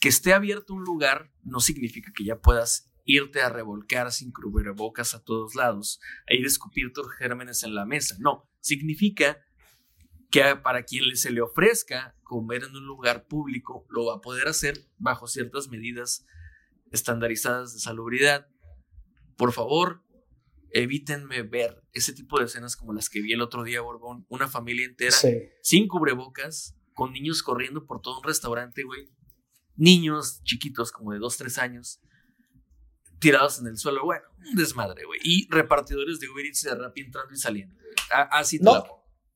[0.00, 5.14] que esté abierto un lugar no significa que ya puedas irte a revolcar sin cubrebocas
[5.14, 8.16] a todos lados, a ir a escupir tus gérmenes en la mesa.
[8.20, 9.38] No, significa
[10.30, 14.46] que para quien se le ofrezca comer en un lugar público, lo va a poder
[14.48, 16.24] hacer bajo ciertas medidas
[16.92, 18.46] estandarizadas de salubridad.
[19.36, 20.04] Por favor,
[20.72, 24.26] evítenme ver ese tipo de escenas como las que vi el otro día, Borbón.
[24.28, 25.48] Una familia entera Sí.
[25.62, 29.08] sin cubrebocas, con niños corriendo por todo un restaurante, güey.
[29.76, 32.00] Niños chiquitos, como de 2, 3 años,
[33.20, 34.04] tirados en el suelo.
[34.04, 35.20] Bueno, un desmadre, güey.
[35.22, 37.74] Y repartidores de Uber Eats de Rappi entrando y saliendo.
[38.10, 38.72] Así te No.
[38.74, 38.86] la.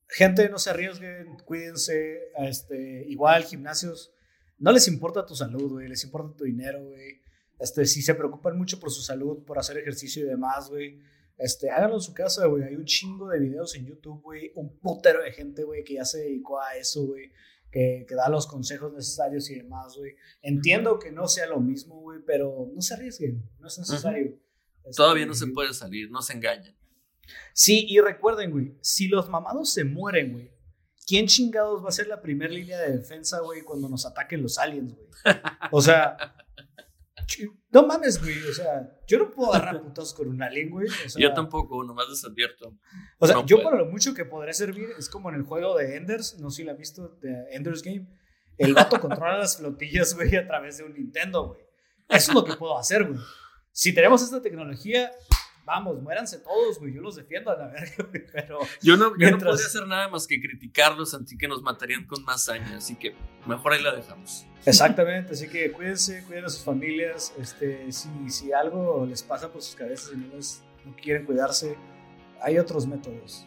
[0.07, 2.31] Gente, no se arriesguen, cuídense.
[2.37, 4.13] Este, igual, gimnasios,
[4.57, 7.21] no les importa tu salud, güey, les importa tu dinero, güey.
[7.59, 10.99] Este, si se preocupan mucho por su salud, por hacer ejercicio y demás, güey,
[11.37, 12.63] este, háganlo en su casa, güey.
[12.63, 16.05] Hay un chingo de videos en YouTube, güey, un putero de gente, güey, que ya
[16.05, 17.31] se dedicó a eso, güey,
[17.75, 20.15] que, que da los consejos necesarios y demás, güey.
[20.41, 24.39] Entiendo que no sea lo mismo, güey, pero no se arriesguen, no es necesario.
[24.95, 26.73] Todavía no se puede salir, no se engañen.
[27.51, 30.51] Sí, y recuerden, güey, si los mamados se mueren, güey,
[31.05, 34.57] ¿quién chingados va a ser la primera línea de defensa, güey, cuando nos ataquen los
[34.57, 35.09] aliens, güey?
[35.71, 36.15] O sea,
[37.75, 40.87] no mames, güey, o sea, yo no puedo agarrar putos con un alien, güey.
[40.87, 42.73] O sea, Yo tampoco, nomás les advierto.
[43.19, 43.69] O sea, no yo puedo.
[43.69, 46.57] para lo mucho que podré servir es como en el juego de Enders, no sé
[46.57, 48.07] si la han visto, de Enders Game.
[48.57, 51.59] El vato controla las flotillas, güey, a través de un Nintendo, güey.
[52.07, 53.19] Eso es lo que puedo hacer, güey.
[53.73, 55.11] Si tenemos esta tecnología,
[55.65, 56.93] vamos, muéranse todos, güey.
[56.93, 58.25] Yo los defiendo a la verga, güey.
[58.31, 62.05] Pero Yo no, yo no podría hacer nada más que criticarlos, así que nos matarían
[62.05, 62.77] con más saña.
[62.77, 63.15] Así que
[63.45, 64.45] mejor ahí la dejamos.
[64.65, 67.33] Exactamente, así que cuídense, cuiden a sus familias.
[67.37, 71.77] Este, si, si algo les pasa por sus cabezas y no, les- no quieren cuidarse,
[72.41, 73.45] hay otros métodos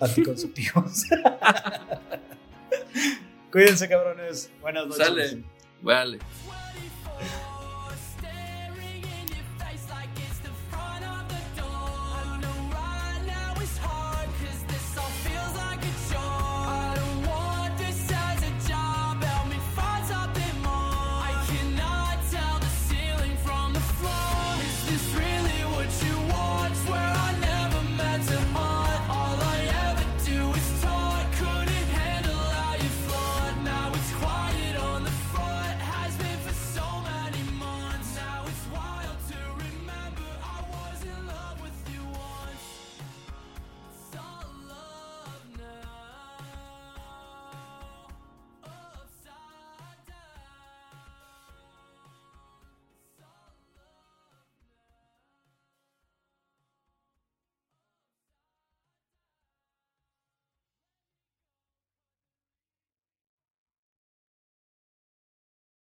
[0.00, 1.04] anticonceptivos.
[3.52, 4.50] cuídense, cabrones.
[4.60, 5.06] Buenas noches.
[5.06, 5.44] Sale.
[5.82, 6.18] Vale.